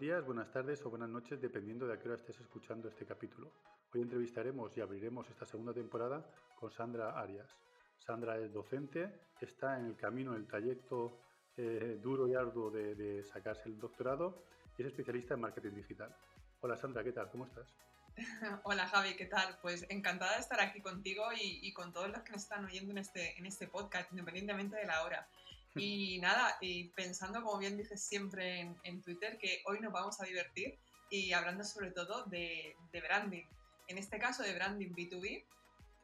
días, 0.00 0.24
buenas 0.24 0.50
tardes 0.50 0.80
o 0.86 0.88
buenas 0.88 1.10
noches, 1.10 1.38
dependiendo 1.42 1.86
de 1.86 1.92
a 1.92 1.98
qué 1.98 2.08
hora 2.08 2.16
estés 2.16 2.40
escuchando 2.40 2.88
este 2.88 3.04
capítulo. 3.04 3.52
Hoy 3.92 4.00
entrevistaremos 4.00 4.74
y 4.74 4.80
abriremos 4.80 5.28
esta 5.28 5.44
segunda 5.44 5.74
temporada 5.74 6.24
con 6.58 6.70
Sandra 6.70 7.20
Arias. 7.20 7.54
Sandra 7.98 8.38
es 8.38 8.50
docente, 8.50 9.12
está 9.42 9.78
en 9.78 9.84
el 9.84 9.96
camino, 9.96 10.30
en 10.34 10.38
el 10.38 10.46
trayecto 10.46 11.20
eh, 11.54 11.98
duro 12.02 12.26
y 12.26 12.34
arduo 12.34 12.70
de, 12.70 13.22
sacarse 13.24 13.68
el 13.68 13.78
doctorado 13.78 14.42
y 14.78 14.82
es 14.82 14.88
especialista 14.88 15.34
en 15.34 15.40
marketing 15.40 15.74
digital. 15.74 16.16
Hola 16.62 16.78
Sandra, 16.78 17.04
¿qué 17.04 17.12
tal? 17.12 17.28
¿Cómo 17.28 17.44
estás? 17.44 17.68
Hola 18.64 18.88
Javi, 18.88 19.16
¿qué 19.16 19.26
tal? 19.26 19.58
Pues 19.60 19.84
encantada 19.90 20.36
de 20.36 20.40
estar 20.40 20.62
aquí 20.62 20.80
contigo 20.80 21.24
y, 21.38 21.70
con 21.74 21.92
todos 21.92 22.08
los 22.08 22.22
que 22.22 22.32
nos 22.32 22.40
están 22.40 22.64
oyendo 22.64 22.92
en 22.92 22.98
este, 22.98 23.38
en 23.38 23.44
este 23.44 23.68
podcast, 23.68 24.10
independientemente 24.12 24.76
de 24.76 24.86
la 24.86 25.04
hora. 25.04 25.28
Y 25.76 26.18
nada, 26.18 26.56
y 26.60 26.88
pensando, 26.90 27.42
como 27.42 27.58
bien 27.58 27.76
dices 27.76 28.02
siempre 28.02 28.74
en, 28.82 29.02
Twitter, 29.02 29.38
que 29.38 29.62
hoy 29.66 29.80
nos 29.80 29.92
vamos 29.92 30.20
a 30.20 30.24
divertir 30.24 30.78
y 31.10 31.32
hablando 31.32 31.64
sobre 31.64 31.92
todo 31.92 32.24
de, 32.24 32.76
de 32.92 33.00
branding. 33.00 33.44
En 33.88 33.98
este 33.98 34.18
caso 34.18 34.42
de 34.42 34.54
branding 34.54 34.90
B2B, 34.90 35.44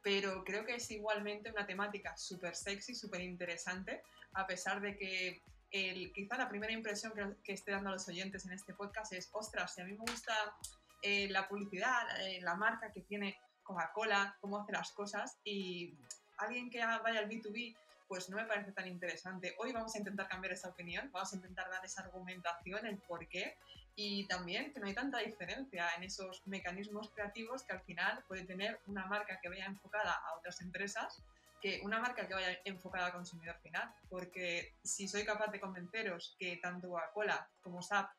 pero 0.02 0.44
creo 0.44 0.64
que 0.64 0.76
es 0.76 0.90
igualmente 0.90 1.50
una 1.50 1.66
temática 1.66 2.16
súper 2.16 2.54
sexy, 2.54 2.94
súper 2.94 3.22
interesante, 3.22 4.02
a 4.34 4.46
pesar 4.46 4.80
de 4.80 4.96
que 4.96 5.42
el, 5.72 6.12
quizá 6.12 6.36
la 6.36 6.48
primera 6.48 6.72
impresión 6.72 7.12
que, 7.12 7.34
que, 7.42 7.52
esté 7.52 7.72
dando 7.72 7.90
a 7.90 7.94
los 7.94 8.06
oyentes 8.08 8.44
en 8.46 8.52
este 8.52 8.72
podcast 8.72 9.12
es, 9.12 9.28
ostras, 9.32 9.74
si 9.74 9.80
a 9.80 9.84
mí 9.84 9.92
me 9.92 10.10
gusta 10.10 10.32
eh, 11.02 11.28
la 11.30 11.48
publicidad, 11.48 12.20
eh, 12.20 12.40
la 12.40 12.54
marca 12.54 12.90
que 12.92 13.00
tiene 13.02 13.38
Coca-Cola, 13.62 14.36
cómo 14.40 14.58
hace 14.58 14.72
las 14.72 14.92
cosas, 14.92 15.38
y 15.44 15.94
alguien 16.38 16.70
que 16.70 16.78
vaya 16.78 17.20
al 17.20 17.28
B2B 17.28 17.76
pues 18.08 18.28
no 18.28 18.36
me 18.36 18.44
parece 18.44 18.72
tan 18.72 18.86
interesante. 18.86 19.54
Hoy 19.58 19.72
vamos 19.72 19.94
a 19.94 19.98
intentar 19.98 20.28
cambiar 20.28 20.52
esa 20.52 20.68
opinión, 20.68 21.10
vamos 21.12 21.32
a 21.32 21.36
intentar 21.36 21.68
dar 21.70 21.84
esa 21.84 22.02
argumentación, 22.02 22.86
el 22.86 22.98
por 22.98 23.26
qué 23.28 23.56
y 23.94 24.26
también 24.26 24.72
que 24.72 24.80
no 24.80 24.86
hay 24.86 24.94
tanta 24.94 25.18
diferencia 25.18 25.88
en 25.96 26.04
esos 26.04 26.46
mecanismos 26.46 27.10
creativos 27.14 27.64
que 27.64 27.72
al 27.72 27.80
final 27.80 28.22
puede 28.28 28.44
tener 28.44 28.78
una 28.86 29.06
marca 29.06 29.40
que 29.40 29.48
vaya 29.48 29.64
enfocada 29.64 30.12
a 30.12 30.36
otras 30.36 30.60
empresas 30.60 31.22
que 31.62 31.80
una 31.82 31.98
marca 31.98 32.28
que 32.28 32.34
vaya 32.34 32.58
enfocada 32.64 33.06
al 33.06 33.12
consumidor 33.12 33.56
final. 33.62 33.90
Porque 34.08 34.74
si 34.82 35.08
soy 35.08 35.24
capaz 35.24 35.50
de 35.50 35.60
convenceros 35.60 36.36
que 36.38 36.58
tanto 36.58 36.90
Coca-Cola 36.90 37.48
como 37.62 37.82
SAP 37.82 38.10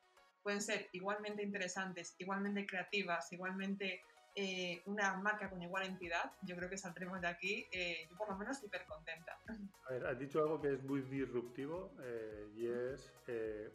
pueden 0.42 0.60
ser 0.60 0.88
igualmente 0.92 1.42
interesantes, 1.42 2.14
igualmente 2.18 2.66
creativas, 2.66 3.32
igualmente 3.32 4.02
eh, 4.40 4.82
una 4.86 5.16
marca 5.16 5.50
con 5.50 5.60
igual 5.60 5.84
entidad, 5.84 6.30
yo 6.42 6.54
creo 6.54 6.70
que 6.70 6.78
saldremos 6.78 7.20
de 7.20 7.26
aquí, 7.26 7.66
eh, 7.72 8.06
yo 8.08 8.16
por 8.16 8.30
lo 8.30 8.36
menos 8.36 8.62
hiper 8.62 8.86
contenta. 8.86 9.36
A 9.88 9.92
ver, 9.92 10.06
has 10.06 10.16
dicho 10.16 10.38
algo 10.40 10.60
que 10.60 10.74
es 10.74 10.84
muy 10.84 11.00
disruptivo 11.00 11.90
eh, 12.00 12.46
y 12.54 12.68
es, 12.68 13.12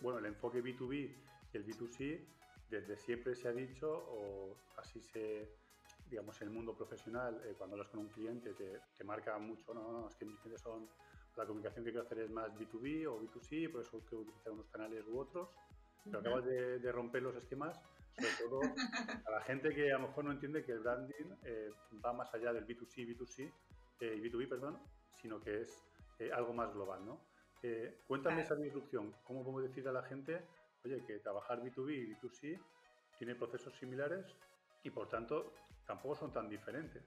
bueno, 0.02 0.20
el 0.20 0.26
enfoque 0.28 0.64
B2B 0.64 1.14
y 1.52 1.58
el 1.58 1.66
B2C 1.66 2.26
desde 2.70 2.96
siempre 2.96 3.36
se 3.36 3.50
ha 3.50 3.52
dicho, 3.52 3.92
o 3.92 4.58
así 4.78 5.02
se, 5.02 5.50
digamos, 6.10 6.42
en 6.42 6.48
el 6.48 6.54
mundo 6.54 6.74
profesional, 6.78 7.42
cuando 7.58 7.76
hablas 7.76 7.90
con 7.90 8.00
un 8.00 8.08
cliente 8.08 8.54
te, 8.54 8.80
te 8.98 9.04
marca 9.04 9.38
mucho, 9.40 9.74
no, 9.74 9.92
no, 9.92 10.08
es 10.08 10.16
que 10.16 10.24
mis 10.24 10.40
clientes 10.40 10.62
son, 10.62 10.88
la 11.36 11.46
comunicación 11.46 11.84
que 11.84 11.92
quiero 11.92 12.06
hacer 12.06 12.20
es 12.20 12.32
más 12.32 12.54
B2B 12.54 13.06
o 13.08 13.20
B2C, 13.22 13.70
por 13.70 13.82
eso 13.82 14.00
quiero 14.08 14.22
utilizar 14.22 14.54
unos 14.54 14.70
canales 14.70 15.04
u 15.08 15.20
otros, 15.20 15.50
pero 16.06 16.20
acabas 16.20 16.46
de, 16.46 16.80
de 16.80 16.92
romper 16.94 17.22
los 17.22 17.36
esquemas 17.36 17.78
sobre 18.16 18.50
todo 18.50 18.62
a 19.26 19.32
la 19.32 19.42
gente 19.42 19.74
que 19.74 19.92
a 19.92 19.98
lo 19.98 20.08
mejor 20.08 20.26
no 20.26 20.32
entiende 20.32 20.64
que 20.64 20.74
el 20.74 20.80
branding 20.80 21.36
eh, 21.44 21.72
va 22.04 22.14
más 22.14 22.34
allá 22.34 22.54
del 22.54 22.66
B2C, 22.66 23.08
B2C 23.08 23.52
eh, 24.00 24.16
y 24.18 24.22
B2B, 24.22 24.50
perdón, 24.50 24.80
sino 25.14 25.42
que 25.42 25.62
es 25.62 25.84
eh, 26.20 26.32
algo 26.32 26.54
más 26.54 26.74
global, 26.74 27.06
¿no? 27.06 27.22
cuéntame 28.08 28.42
esa 28.42 28.56
disrupción, 28.56 29.16
¿cómo 29.24 29.42
podemos 29.42 29.64
decir 29.64 29.88
a 29.88 29.94
la 29.94 30.04
gente, 30.04 30.44
oye, 30.84 31.02
que 31.08 31.20
trabajar 31.20 31.62
B2B 31.62 31.94
y 31.94 32.14
B2C 32.14 32.60
tiene 33.18 33.36
procesos 33.36 33.74
similares 33.80 34.26
y 34.84 34.90
por 34.90 35.08
tanto 35.08 35.54
tampoco 35.88 36.14
son 36.18 36.34
tan 36.34 36.50
diferentes? 36.50 37.02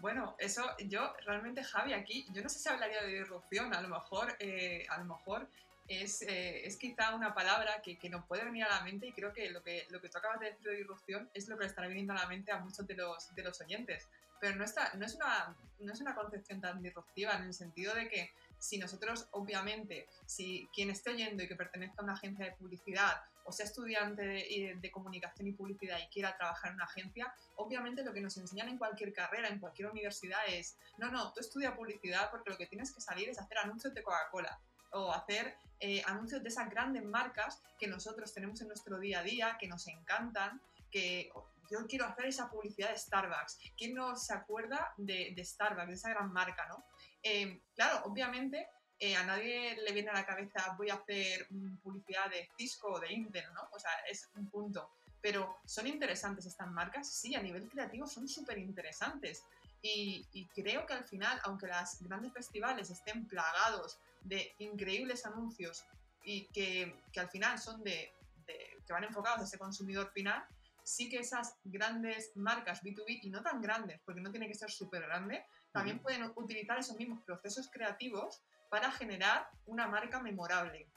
Bueno, 0.00 0.34
eso 0.40 0.64
yo 0.88 1.12
realmente, 1.24 1.62
Javi, 1.62 1.92
aquí, 1.92 2.26
yo 2.32 2.42
no 2.42 2.48
sé 2.48 2.58
si 2.58 2.68
hablaría 2.68 3.02
de 3.02 3.20
disrupción, 3.20 3.72
a 3.72 3.80
lo 3.80 3.88
mejor, 3.88 4.30
a 4.32 4.98
lo 4.98 5.04
mejor 5.04 5.48
es, 5.88 6.22
eh, 6.22 6.66
es 6.66 6.76
quizá 6.76 7.14
una 7.14 7.34
palabra 7.34 7.80
que, 7.82 7.98
que, 7.98 8.10
nos 8.10 8.24
puede 8.26 8.44
venir 8.44 8.64
a 8.64 8.68
la 8.68 8.82
mente 8.82 9.06
y 9.06 9.12
creo 9.12 9.32
que 9.32 9.50
lo 9.50 9.62
que, 9.62 9.86
lo 9.90 10.00
que 10.00 10.08
tú 10.08 10.18
acabas 10.18 10.38
de 10.38 10.50
decir 10.50 10.70
de 10.70 10.76
disrupción 10.76 11.30
es 11.32 11.48
lo 11.48 11.56
que 11.56 11.64
le 11.64 11.68
estará 11.68 11.88
viniendo 11.88 12.12
a 12.12 12.16
la 12.16 12.26
mente 12.26 12.52
a 12.52 12.58
muchos 12.58 12.86
de 12.86 12.94
los, 12.94 13.34
de 13.34 13.42
los 13.42 13.60
oyentes. 13.60 14.06
Pero 14.40 14.56
no, 14.56 14.64
está, 14.64 14.92
no, 14.94 15.04
es 15.04 15.14
una, 15.14 15.56
no 15.80 15.92
es 15.92 16.00
una 16.00 16.14
concepción 16.14 16.60
tan 16.60 16.82
disruptiva 16.82 17.32
en 17.34 17.44
el 17.44 17.54
sentido 17.54 17.94
de 17.94 18.08
que 18.08 18.30
si 18.58 18.78
nosotros, 18.78 19.28
obviamente, 19.32 20.06
si 20.26 20.68
quien 20.74 20.90
esté 20.90 21.10
oyendo 21.10 21.42
y 21.42 21.48
que 21.48 21.56
pertenezca 21.56 21.96
a 22.00 22.04
una 22.04 22.12
agencia 22.12 22.44
de 22.44 22.52
publicidad 22.52 23.22
o 23.44 23.52
sea 23.52 23.64
estudiante 23.64 24.22
de, 24.22 24.90
comunicación 24.92 25.48
y 25.48 25.52
publicidad 25.52 25.98
y 25.98 26.08
quiera 26.08 26.36
trabajar 26.36 26.70
en 26.70 26.74
una 26.74 26.84
agencia, 26.84 27.32
obviamente 27.56 28.04
lo 28.04 28.12
que 28.12 28.20
nos 28.20 28.36
enseñan 28.36 28.68
en 28.68 28.76
cualquier 28.76 29.14
carrera, 29.14 29.48
en 29.48 29.58
cualquier 29.58 29.88
universidad 29.88 30.40
es, 30.48 30.76
no, 30.98 31.10
no, 31.10 31.32
tú 31.32 31.40
estudia 31.40 31.74
publicidad 31.74 32.30
porque 32.30 32.50
lo 32.50 32.58
que 32.58 32.66
tienes 32.66 32.92
que 32.92 33.00
salir 33.00 33.30
es 33.30 33.38
hacer 33.38 33.56
anuncios 33.56 33.94
de 33.94 34.02
Coca-Cola 34.02 34.60
o 34.92 35.12
hacer 35.12 35.56
eh, 35.80 36.02
anuncios 36.06 36.42
de 36.42 36.48
esas 36.48 36.68
grandes 36.70 37.04
marcas 37.04 37.62
que 37.78 37.86
nosotros 37.86 38.32
tenemos 38.32 38.60
en 38.60 38.68
nuestro 38.68 38.98
día 38.98 39.20
a 39.20 39.22
día, 39.22 39.56
que 39.58 39.68
nos 39.68 39.86
encantan, 39.86 40.60
que 40.90 41.30
yo 41.70 41.86
quiero 41.86 42.06
hacer 42.06 42.26
esa 42.26 42.50
publicidad 42.50 42.90
de 42.90 42.98
Starbucks. 42.98 43.58
¿Quién 43.76 43.94
no 43.94 44.16
se 44.16 44.32
acuerda 44.32 44.92
de, 44.96 45.34
Starbucks, 45.44 45.88
de 45.88 45.94
esa 45.94 46.10
gran 46.10 46.32
marca, 46.32 46.66
no? 46.66 46.84
Eh, 47.22 47.60
claro, 47.74 48.02
obviamente 48.06 48.68
eh, 49.00 49.14
a 49.14 49.22
nadie 49.22 49.76
le 49.76 49.92
viene 49.92 50.10
a 50.10 50.14
la 50.14 50.26
cabeza 50.26 50.74
voy 50.76 50.90
a 50.90 50.94
hacer 50.94 51.46
publicidad 51.82 52.28
de 52.30 52.48
Cisco 52.56 52.94
o 52.94 53.00
de 53.00 53.12
Intel, 53.12 53.44
¿no? 53.54 53.68
O 53.72 53.78
sea, 53.78 53.90
es 54.10 54.28
un 54.34 54.48
punto. 54.50 54.90
Pero 55.20 55.58
¿son 55.64 55.86
interesantes 55.86 56.46
estas 56.46 56.68
marcas? 56.68 57.08
Sí, 57.08 57.34
a 57.34 57.42
nivel 57.42 57.68
creativo 57.68 58.06
son 58.06 58.28
súper 58.28 58.58
interesantes. 58.58 59.44
Y, 59.80 60.48
creo 60.54 60.84
que 60.86 60.94
al 60.94 61.04
final, 61.04 61.40
aunque 61.44 61.68
los 61.68 62.02
grandes 62.02 62.32
festivales 62.32 62.90
estén 62.90 63.26
plagados 63.26 63.98
de 64.22 64.54
increíbles 64.58 65.24
anuncios 65.26 65.84
y 66.22 66.46
que, 66.48 67.00
que 67.12 67.20
al 67.20 67.30
final 67.30 67.58
son 67.58 67.82
de, 67.82 68.12
que 68.46 68.92
van 68.92 69.04
enfocados 69.04 69.40
a 69.40 69.44
ese 69.44 69.58
consumidor 69.58 70.10
final, 70.12 70.44
sí 70.82 71.08
que 71.08 71.18
esas 71.18 71.56
grandes 71.64 72.32
marcas 72.34 72.82
B2B 72.82 73.20
y 73.22 73.30
no 73.30 73.42
tan 73.42 73.60
grandes, 73.60 74.00
porque 74.04 74.20
no 74.20 74.30
tiene 74.30 74.48
que 74.48 74.54
ser 74.54 74.70
súper 74.70 75.02
grande, 75.02 75.44
también 75.72 76.00
pueden 76.00 76.32
utilizar 76.34 76.78
esos 76.78 76.96
mismos 76.96 77.22
procesos 77.24 77.68
creativos 77.70 78.42
para 78.70 78.90
generar 78.90 79.48
una 79.66 79.86
marca 79.86 80.20
memorable. 80.20 80.88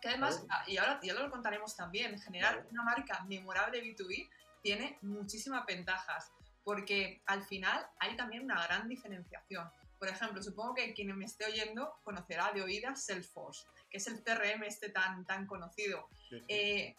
Que 0.00 0.10
además, 0.10 0.44
y 0.68 0.76
ahora 0.76 1.00
ya 1.02 1.14
lo 1.14 1.30
contaremos 1.30 1.74
también, 1.74 2.18
generar 2.20 2.64
una 2.70 2.84
marca 2.84 3.24
memorable 3.24 3.82
B2B 3.82 4.28
tiene 4.62 4.98
muchísimas 5.02 5.66
ventajas 5.66 6.30
porque 6.62 7.22
al 7.26 7.42
final 7.44 7.86
hay 7.98 8.16
también 8.16 8.44
una 8.44 8.62
gran 8.66 8.88
diferenciación. 8.88 9.68
Por 9.98 10.08
ejemplo, 10.08 10.42
supongo 10.42 10.74
que 10.74 10.94
quien 10.94 11.16
me 11.16 11.24
esté 11.24 11.46
oyendo 11.46 11.94
conocerá 12.04 12.52
de 12.52 12.62
oídas 12.62 13.04
Salesforce, 13.04 13.66
que 13.90 13.98
es 13.98 14.06
el 14.06 14.22
CRM 14.22 14.62
este 14.64 14.90
tan, 14.90 15.24
tan 15.24 15.46
conocido. 15.46 16.08
Eh, 16.48 16.94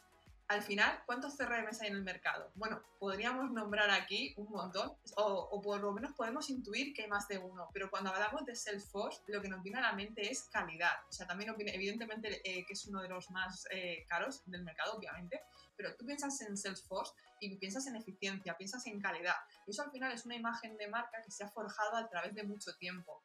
al 0.49 0.63
final, 0.63 1.03
¿cuántos 1.05 1.37
CRMs 1.37 1.79
hay 1.81 1.89
en 1.89 1.97
el 1.97 2.01
mercado? 2.01 2.51
Bueno, 2.55 2.81
podríamos 2.97 3.51
nombrar 3.51 3.91
aquí 3.91 4.33
un 4.35 4.49
montón, 4.49 4.91
o, 5.15 5.61
por 5.61 5.79
lo 5.79 5.91
menos 5.91 6.13
podemos 6.13 6.49
intuir 6.49 6.91
que 6.91 7.03
hay 7.03 7.07
más 7.07 7.27
de 7.27 7.37
uno, 7.37 7.69
pero 7.71 7.91
cuando 7.91 8.09
hablamos 8.09 8.45
de 8.47 8.55
Salesforce, 8.55 9.21
lo 9.27 9.43
que 9.43 9.47
nos 9.47 9.61
viene 9.61 9.77
a 9.77 9.81
la 9.81 9.93
mente 9.93 10.31
es 10.31 10.49
calidad. 10.51 10.95
O 11.07 11.11
sea, 11.11 11.27
también 11.27 11.53
evidentemente 11.55 12.41
eh, 12.43 12.65
que 12.65 12.73
es 12.73 12.83
uno 12.87 12.99
de 13.03 13.09
los 13.09 13.29
más 13.29 13.67
eh, 13.69 14.07
caros 14.09 14.41
del 14.47 14.63
mercado, 14.63 14.97
obviamente, 14.97 15.43
pero 15.79 15.95
tú 15.95 16.05
piensas 16.05 16.41
en 16.41 16.57
Salesforce 16.57 17.13
y 17.39 17.55
piensas 17.55 17.87
en 17.87 17.95
eficiencia, 17.95 18.57
piensas 18.57 18.85
en 18.87 18.99
calidad. 18.99 19.35
Y 19.65 19.71
eso 19.71 19.81
al 19.81 19.91
final 19.91 20.11
es 20.11 20.25
una 20.25 20.35
imagen 20.35 20.75
de 20.75 20.89
marca 20.89 21.21
que 21.23 21.31
se 21.31 21.45
ha 21.45 21.47
forjado 21.47 21.95
a 21.95 22.09
través 22.09 22.35
de 22.35 22.43
mucho 22.43 22.75
tiempo. 22.75 23.23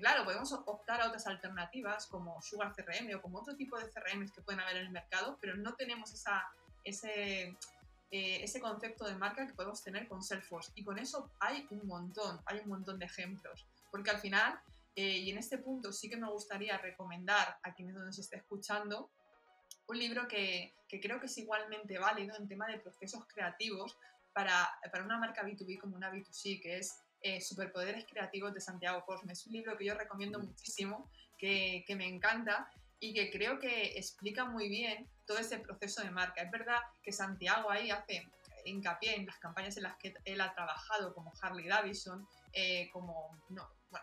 Claro, 0.00 0.24
podemos 0.24 0.50
optar 0.52 1.02
a 1.02 1.08
otras 1.08 1.26
alternativas 1.26 2.06
como 2.06 2.40
Sugar 2.40 2.72
CRM 2.72 3.14
o 3.14 3.20
como 3.20 3.40
otro 3.40 3.54
tipo 3.56 3.78
de 3.78 3.90
CRMs 3.90 4.32
que 4.32 4.40
pueden 4.40 4.60
haber 4.60 4.76
en 4.78 4.86
el 4.86 4.90
mercado, 4.90 5.36
pero 5.38 5.54
no 5.54 5.74
tenemos 5.74 6.14
esa, 6.14 6.48
ese, 6.82 7.58
eh, 8.10 8.42
ese 8.42 8.58
concepto 8.58 9.04
de 9.04 9.14
marca 9.14 9.46
que 9.46 9.52
podemos 9.52 9.84
tener 9.84 10.08
con 10.08 10.22
Salesforce. 10.22 10.72
Y 10.74 10.84
con 10.84 10.98
eso 10.98 11.30
hay 11.40 11.66
un 11.70 11.86
montón, 11.86 12.40
hay 12.46 12.60
un 12.60 12.70
montón 12.70 12.98
de 12.98 13.04
ejemplos. 13.04 13.66
Porque 13.90 14.08
al 14.08 14.18
final, 14.18 14.58
eh, 14.96 15.18
y 15.18 15.30
en 15.30 15.36
este 15.36 15.58
punto 15.58 15.92
sí 15.92 16.08
que 16.08 16.16
me 16.16 16.30
gustaría 16.30 16.78
recomendar 16.78 17.58
a 17.62 17.74
quienes 17.74 17.96
nos 17.96 18.18
esté 18.18 18.36
escuchando, 18.36 19.10
un 19.88 19.98
libro 19.98 20.28
que, 20.28 20.74
que, 20.88 21.00
creo 21.00 21.20
que 21.20 21.26
es 21.26 21.38
igualmente 21.38 21.98
válido 21.98 22.36
en 22.36 22.48
tema 22.48 22.66
de 22.68 22.78
procesos 22.78 23.26
creativos 23.26 23.96
para, 24.32 24.68
para 24.90 25.04
una 25.04 25.18
marca 25.18 25.42
B2B 25.42 25.78
como 25.78 25.96
una 25.96 26.10
B2C, 26.10 26.60
que 26.62 26.78
es 26.78 26.96
eh, 27.22 27.40
Superpoderes 27.40 28.04
Creativos 28.06 28.52
de 28.52 28.60
Santiago 28.60 29.04
Cosme. 29.04 29.32
Es 29.32 29.46
un 29.46 29.52
libro 29.52 29.76
que 29.76 29.84
yo 29.84 29.94
recomiendo 29.94 30.40
muchísimo, 30.40 31.08
que, 31.38 31.84
me 31.96 32.06
encanta 32.06 32.70
y 32.98 33.14
que 33.14 33.30
creo 33.30 33.58
que 33.58 33.96
explica 33.96 34.44
muy 34.44 34.68
bien 34.68 35.08
todo 35.26 35.38
ese 35.38 35.58
proceso 35.58 36.02
de 36.02 36.10
marca. 36.10 36.42
Es 36.42 36.50
verdad 36.50 36.78
que 37.02 37.12
Santiago 37.12 37.70
ahí 37.70 37.90
hace 37.90 38.28
hincapié 38.64 39.16
en 39.16 39.26
las 39.26 39.38
campañas 39.38 39.76
en 39.76 39.84
las 39.84 39.96
que 39.96 40.14
él 40.24 40.40
ha 40.40 40.52
trabajado, 40.54 41.14
como 41.14 41.32
Harley 41.40 41.66
Davidson, 41.66 42.26
eh, 42.52 42.88
como 42.92 43.36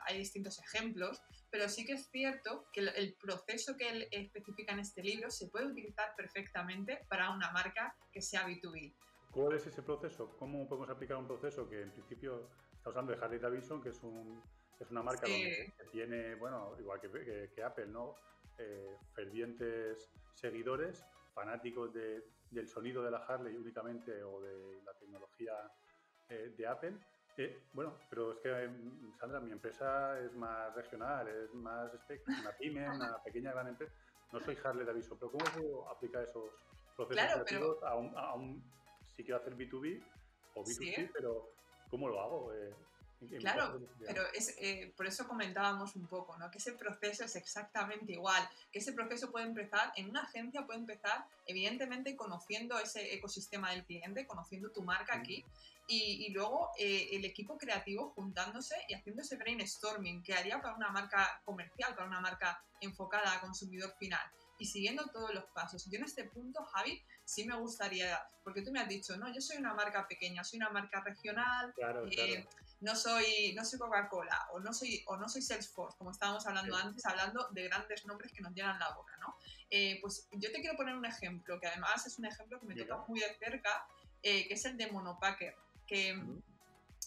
hay 0.06 0.18
distintos 0.18 0.60
ejemplos, 0.60 1.22
pero 1.52 1.68
sí 1.70 1.86
que 1.86 1.94
es 1.94 2.10
cierto 2.10 2.68
que 2.72 2.82
el, 2.82 3.16
proceso 3.16 3.76
que 3.78 3.90
él 3.90 4.08
especifica 4.12 4.74
en 4.74 4.80
este 4.80 5.02
libro 5.02 5.30
se 5.32 5.48
puede 5.48 5.68
utilizar 5.68 6.16
perfectamente 6.16 7.06
para 7.10 7.32
una 7.32 7.52
marca 7.52 7.96
que 8.12 8.22
sea 8.22 8.48
B2B. 8.48 8.94
¿Cuál 9.32 9.56
es 9.56 9.66
ese 9.68 9.82
proceso? 9.82 10.36
¿Cómo 10.38 10.68
podemos 10.68 10.90
aplicar 10.90 11.18
un 11.18 11.28
proceso 11.28 11.70
que 11.70 11.82
en 11.82 11.92
principio 11.92 12.50
está 12.74 12.90
usando 12.90 13.14
de 13.14 13.24
Harley 13.24 13.40
Davidson, 13.40 13.82
que 13.82 13.90
es, 13.90 14.02
un, 14.04 14.42
es 14.80 14.90
una 14.90 15.04
marca 15.04 15.26
que 15.26 15.74
tiene, 15.92 16.36
bueno, 16.36 16.76
igual 16.80 17.00
que, 17.00 17.64
Apple, 17.64 17.88
¿no? 17.88 18.16
Eh, 18.58 18.98
fervientes 19.14 20.12
seguidores, 20.34 21.06
fanáticos 21.34 21.94
del 21.94 22.68
sonido 22.68 23.04
de 23.04 23.12
la 23.12 23.20
Harley 23.20 23.56
únicamente 23.56 24.24
o 24.24 24.42
de 24.42 24.82
la 24.84 24.94
tecnología 24.94 25.54
eh, 26.30 26.54
de 26.58 26.68
Apple. 26.68 26.98
Eh, 27.40 27.58
bueno, 27.72 27.96
pero 28.10 28.34
es 28.34 28.40
que, 28.40 28.70
Sandra, 29.18 29.40
mi 29.40 29.54
empresa 29.54 30.20
es 30.20 30.34
más 30.34 30.76
regional, 30.76 31.26
es 31.30 31.54
más 31.54 31.90
una 32.28 32.52
pyme, 32.52 32.90
una 32.90 33.18
pequeña, 33.24 33.54
gran 33.54 33.70
empresa. 33.70 33.94
No 34.34 34.42
soy 34.42 34.58
Harley 34.62 34.86
Davidson, 34.86 35.18
pero 35.18 35.32
¿cómo 35.32 35.46
puedo 35.46 35.90
aplicar 35.90 36.24
esos 36.24 36.52
procesos 36.98 37.46
creativos 37.46 37.82
a, 37.84 37.96
un, 37.96 38.62
si 39.16 39.24
quiero 39.24 39.40
hacer 39.40 39.56
B2B 39.56 40.04
o 40.56 40.66
B2C, 40.66 41.12
pero 41.14 41.50
¿cómo 41.90 42.10
lo 42.10 42.20
hago? 42.20 42.54
Eh, 42.54 42.74
Claro, 43.40 43.82
pero 44.06 44.24
es, 44.34 44.56
eh, 44.60 44.94
por 44.96 45.06
eso 45.06 45.28
comentábamos 45.28 45.94
un 45.98 46.08
poco, 46.08 46.38
¿no? 46.38 46.50
Que 46.50 46.58
ese 46.58 46.72
proceso 46.72 47.26
es 47.26 47.36
exactamente 47.36 48.14
igual, 48.14 48.50
que 48.72 48.80
ese 48.80 48.94
proceso 48.94 49.30
puede 49.30 49.46
empezar, 49.46 49.92
en 49.98 50.10
una 50.10 50.22
agencia 50.22 50.66
puede 50.66 50.80
empezar, 50.80 51.26
evidentemente, 51.46 52.16
conociendo 52.16 52.80
ese 52.80 53.14
ecosistema 53.14 53.72
del 53.72 53.84
cliente, 53.84 54.26
conociendo 54.26 54.72
tu 54.72 54.84
marca 54.84 55.16
aquí, 55.16 55.44
y, 55.90 56.28
y 56.28 56.30
luego 56.30 56.70
eh, 56.78 57.10
el 57.14 57.26
equipo 57.26 57.58
creativo 57.58 58.12
juntándose 58.12 58.76
y 58.88 58.94
haciendo 58.94 59.24
ese 59.24 59.36
brainstorming 59.38 60.24
que 60.24 60.36
haría 60.36 60.62
para 60.62 60.76
una 60.76 60.92
marca 60.92 61.42
comercial, 61.44 61.96
para 61.96 62.08
una 62.08 62.22
marca 62.22 62.64
enfocada 62.80 63.34
a 63.34 63.42
consumidor 63.42 63.94
final 63.98 64.22
y 64.60 64.66
siguiendo 64.66 65.06
todos 65.12 65.34
los 65.34 65.46
pasos. 65.46 65.90
Yo 65.90 65.98
en 65.98 66.04
este 66.04 66.26
punto, 66.26 66.64
Javi, 66.66 67.02
sí 67.26 67.46
me 67.46 67.56
gustaría, 67.56 68.22
porque 68.44 68.62
tú 68.62 68.72
me 68.72 68.82
has 68.82 68.90
dicho, 68.90 69.18
no, 69.18 69.34
yo 69.34 69.42
soy 69.42 69.58
una 69.58 69.74
marca 69.74 70.08
pequeña, 70.08 70.44
soy 70.44 70.58
una 70.58 70.70
marca 70.70 71.02
regional, 71.02 71.74
claro, 71.74 72.06
eh, 72.12 72.46
no 72.82 72.96
soy, 72.96 73.54
no 73.56 73.66
soy 73.66 73.80
Coca-Cola 73.80 74.50
o 74.52 74.60
no 74.60 74.74
soy, 74.74 75.04
o 75.08 75.18
no 75.18 75.28
soy 75.28 75.42
Salesforce, 75.42 75.98
como 75.98 76.12
estábamos 76.12 76.46
hablando 76.46 76.76
antes, 76.76 77.06
hablando 77.06 77.48
de 77.52 77.64
grandes 77.64 78.06
nombres 78.06 78.32
que 78.32 78.42
nos 78.42 78.54
llenan 78.54 78.78
la 78.80 78.94
boca, 78.94 79.18
¿no? 79.18 79.36
Eh, 79.70 79.98
pues 80.02 80.28
yo 80.34 80.52
te 80.52 80.60
quiero 80.60 80.78
poner 80.78 80.96
un 80.96 81.06
ejemplo, 81.06 81.60
que 81.60 81.68
además 81.68 82.06
es 82.06 82.20
un 82.20 82.26
ejemplo 82.26 82.60
que 82.60 82.66
me 82.68 82.76
toca 82.76 82.98
muy 83.08 83.22
de 83.22 83.34
cerca, 83.40 83.88
eh, 84.22 84.48
que 84.48 84.54
es 84.56 84.66
el 84.66 84.76
de 84.76 84.92
Monopacker, 84.92 85.56
que 85.90 86.16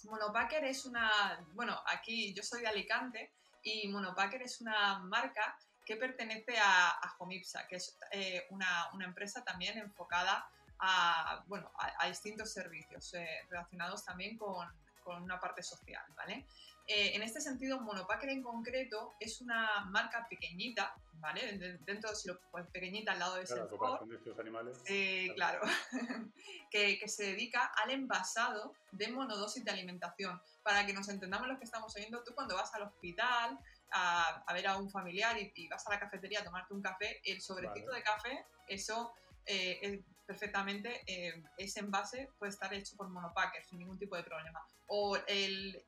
Monopacker 0.05 0.65
es 0.65 0.85
una, 0.85 1.39
bueno, 1.55 1.81
aquí 1.87 2.35
yo 2.35 2.43
soy 2.43 2.63
de 2.63 2.67
Alicante 2.67 3.33
y 3.63 3.87
Monopacker 3.87 4.43
es 4.43 4.61
una 4.61 4.99
marca 4.99 5.57
que 5.85 5.97
pertenece 5.97 6.59
a, 6.59 6.91
a 6.91 7.15
Homipsa, 7.19 7.67
que 7.69 7.77
es 7.77 7.97
eh, 8.11 8.45
una, 8.51 8.89
una, 8.93 9.05
empresa 9.05 9.45
también 9.45 9.79
enfocada 9.79 10.49
a, 10.81 11.45
bueno, 11.47 11.71
a, 11.77 12.09
distintos 12.09 12.53
servicios 12.53 13.13
relacionados 13.49 14.05
también 14.05 14.37
con, 14.37 14.69
con 15.05 15.23
una 15.23 15.39
parte 15.39 15.63
social, 15.63 16.05
¿vale? 16.17 16.45
Eh, 16.87 17.15
en 17.15 17.23
este 17.23 17.41
sentido, 17.41 17.81
Monopacker 17.81 18.29
en 18.31 18.43
concreto 18.43 19.15
es 19.21 19.41
una 19.41 19.85
marca 19.87 20.27
pequeñita, 20.29 20.95
¿vale? 21.15 21.79
Dentro, 21.87 22.15
si 22.15 22.29
lo 22.29 22.41
pues, 22.51 22.67
pequeñita 22.69 23.13
al 23.13 23.21
lado 23.21 23.37
de 23.37 23.45
claro, 23.45 23.69
ese 24.11 24.41
animales. 24.41 24.79
Eh, 24.87 25.33
claro, 25.35 25.63
que, 26.71 26.99
que, 26.99 27.09
se 27.09 27.25
dedica 27.25 27.73
al 27.77 27.91
envasado 27.91 28.75
de 28.91 29.09
monodosis 29.09 29.65
de 29.65 29.71
alimentación. 29.71 30.41
Para 30.63 30.85
que 30.85 30.93
nos 30.93 31.09
entendamos 31.09 31.49
los 31.49 31.59
que 31.59 31.65
estamos 31.65 31.95
oyendo, 31.95 32.23
tú 32.25 32.35
cuando 32.35 32.57
vas 32.57 32.75
al 32.75 32.83
hospital 32.83 33.59
a, 33.93 34.43
a 34.47 34.53
ver 34.53 34.67
a 34.67 34.77
un 34.77 34.91
familiar 34.91 35.37
y, 35.39 35.69
vas 35.69 35.87
a 35.87 35.91
la 35.91 36.01
cafetería 36.01 36.41
a 36.41 36.45
tomarte 36.45 36.75
un 36.75 36.83
café, 36.83 37.21
el 37.25 37.41
sobrecito 37.41 37.93
de 37.93 38.03
café, 38.03 38.45
eso 38.67 39.15
eh, 39.47 40.05
perfectamente 40.27 41.03
eh, 41.07 41.43
ese 41.59 41.81
envase 41.81 42.31
puede 42.39 42.51
estar 42.51 42.73
hecho 42.73 42.97
por 42.97 43.09
monopacker 43.09 43.65
sin 43.65 43.79
ningún 43.79 43.99
tipo 43.99 44.17
de 44.17 44.23
problema. 44.23 44.65
O 44.87 45.17
el, 45.27 45.83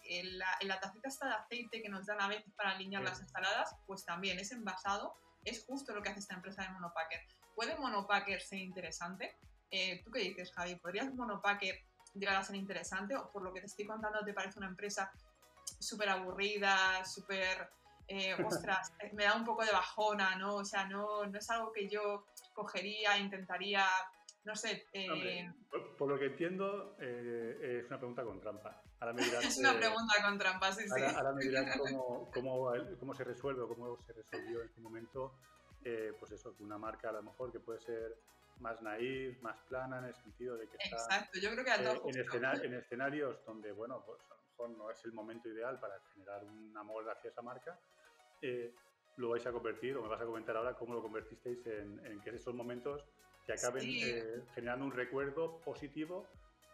la, 0.62 0.80
tacita 0.80 1.08
esta 1.08 1.28
de 1.28 1.34
aceite 1.34 1.82
que 1.82 1.88
nos 1.88 2.06
dan 2.06 2.20
a 2.20 2.28
veces 2.28 2.52
para 2.54 2.70
alinear 2.70 3.02
las 3.02 3.20
ensaladas, 3.20 3.74
pues 3.86 4.04
también 4.04 4.38
ese 4.38 4.54
envasado 4.54 5.14
es 5.44 5.64
justo 5.64 5.94
lo 5.94 6.02
que 6.02 6.10
hace 6.10 6.20
esta 6.20 6.34
empresa 6.34 6.62
de 6.62 6.70
monopacker. 6.70 7.20
¿Puede 7.54 7.76
monopacker 7.76 8.40
ser 8.40 8.58
interesante? 8.58 9.36
Eh, 9.70 10.02
¿Tú 10.04 10.10
qué 10.10 10.20
dices, 10.20 10.52
Javi? 10.52 10.76
¿Podrías 10.76 11.12
monopacker 11.14 11.78
llegar 12.14 12.36
a 12.36 12.44
ser 12.44 12.56
interesante? 12.56 13.16
¿O 13.16 13.30
por 13.30 13.42
lo 13.42 13.52
que 13.52 13.60
te 13.60 13.66
estoy 13.66 13.86
contando 13.86 14.24
te 14.24 14.32
parece 14.32 14.58
una 14.58 14.68
empresa 14.68 15.12
súper 15.78 16.08
aburrida, 16.08 17.04
súper... 17.04 17.70
Eh, 18.06 18.34
ostras, 18.44 18.92
me 19.12 19.24
da 19.24 19.34
un 19.34 19.44
poco 19.44 19.64
de 19.64 19.72
bajona, 19.72 20.36
¿no? 20.36 20.56
O 20.56 20.64
sea, 20.64 20.86
no, 20.86 21.24
no 21.24 21.38
es 21.38 21.48
algo 21.50 21.72
que 21.72 21.88
yo 21.88 22.26
cogería, 22.54 23.18
intentaría 23.18 23.84
no 24.44 24.54
sé. 24.54 24.86
Eh, 24.92 25.50
por, 25.96 26.08
lo 26.08 26.18
que 26.18 26.26
entiendo, 26.26 26.96
eh, 27.00 27.80
es 27.80 27.86
una 27.86 27.98
pregunta 27.98 28.22
con 28.24 28.40
trampa. 28.40 28.82
Ahora 29.00 29.14
me 29.14 29.24
dirás, 29.24 29.44
es 29.44 29.58
una 29.58 29.72
eh, 29.72 29.78
pregunta 29.78 30.14
con 30.22 30.38
trampa, 30.38 30.72
sí, 30.72 30.84
sí. 30.84 31.02
Ahora 31.02 31.32
me 31.32 31.44
dirás 31.44 31.76
cómo, 31.78 32.30
cómo, 32.30 32.72
cómo, 33.00 33.14
se 33.14 33.24
resuelve 33.24 33.62
o 33.62 33.68
cómo 33.68 33.98
se 34.02 34.12
resolvió 34.12 34.60
en 34.60 34.68
este 34.68 34.80
momento, 34.80 35.38
pues 36.18 36.32
eso, 36.32 36.54
una 36.60 36.78
marca 36.78 37.08
a 37.08 37.12
lo 37.12 37.22
mejor 37.22 37.52
que 37.52 37.60
puede 37.60 37.80
ser 37.80 38.16
más 38.60 38.80
naif, 38.82 39.40
más 39.42 39.58
plana, 39.68 39.98
en 39.98 40.04
el 40.04 40.14
sentido 40.14 40.56
de 40.56 40.68
que 40.68 40.76
está 40.76 40.96
Exacto, 40.96 41.40
yo 41.40 41.50
creo 41.50 41.64
que 41.64 41.70
a 41.70 41.76
en, 41.76 42.64
en, 42.64 42.74
escenarios 42.74 43.44
donde, 43.46 43.72
bueno, 43.72 44.04
pues 44.06 44.20
a 44.30 44.34
lo 44.34 44.68
mejor 44.68 44.70
no 44.78 44.90
es 44.90 45.04
el 45.04 45.12
momento 45.12 45.48
ideal 45.48 45.80
para 45.80 45.98
generar 46.12 46.44
un 46.44 46.76
amor 46.76 47.08
hacia 47.10 47.30
esa 47.30 47.42
marca, 47.42 47.78
lo 49.16 49.30
vais 49.30 49.46
a 49.46 49.52
convertir, 49.52 49.96
o 49.96 50.02
me 50.02 50.08
vas 50.08 50.20
a 50.20 50.24
comentar 50.24 50.56
ahora 50.56 50.74
cómo 50.74 50.94
lo 50.94 51.02
convertisteis 51.02 51.66
en, 51.66 52.04
en 52.04 52.20
que 52.20 52.30
esos 52.30 52.54
momentos 52.54 53.04
que 53.46 53.52
acaben 53.52 53.82
eh, 53.86 54.42
generando 54.54 54.86
un 54.86 54.92
recuerdo 54.92 55.58
positivo 55.60 56.26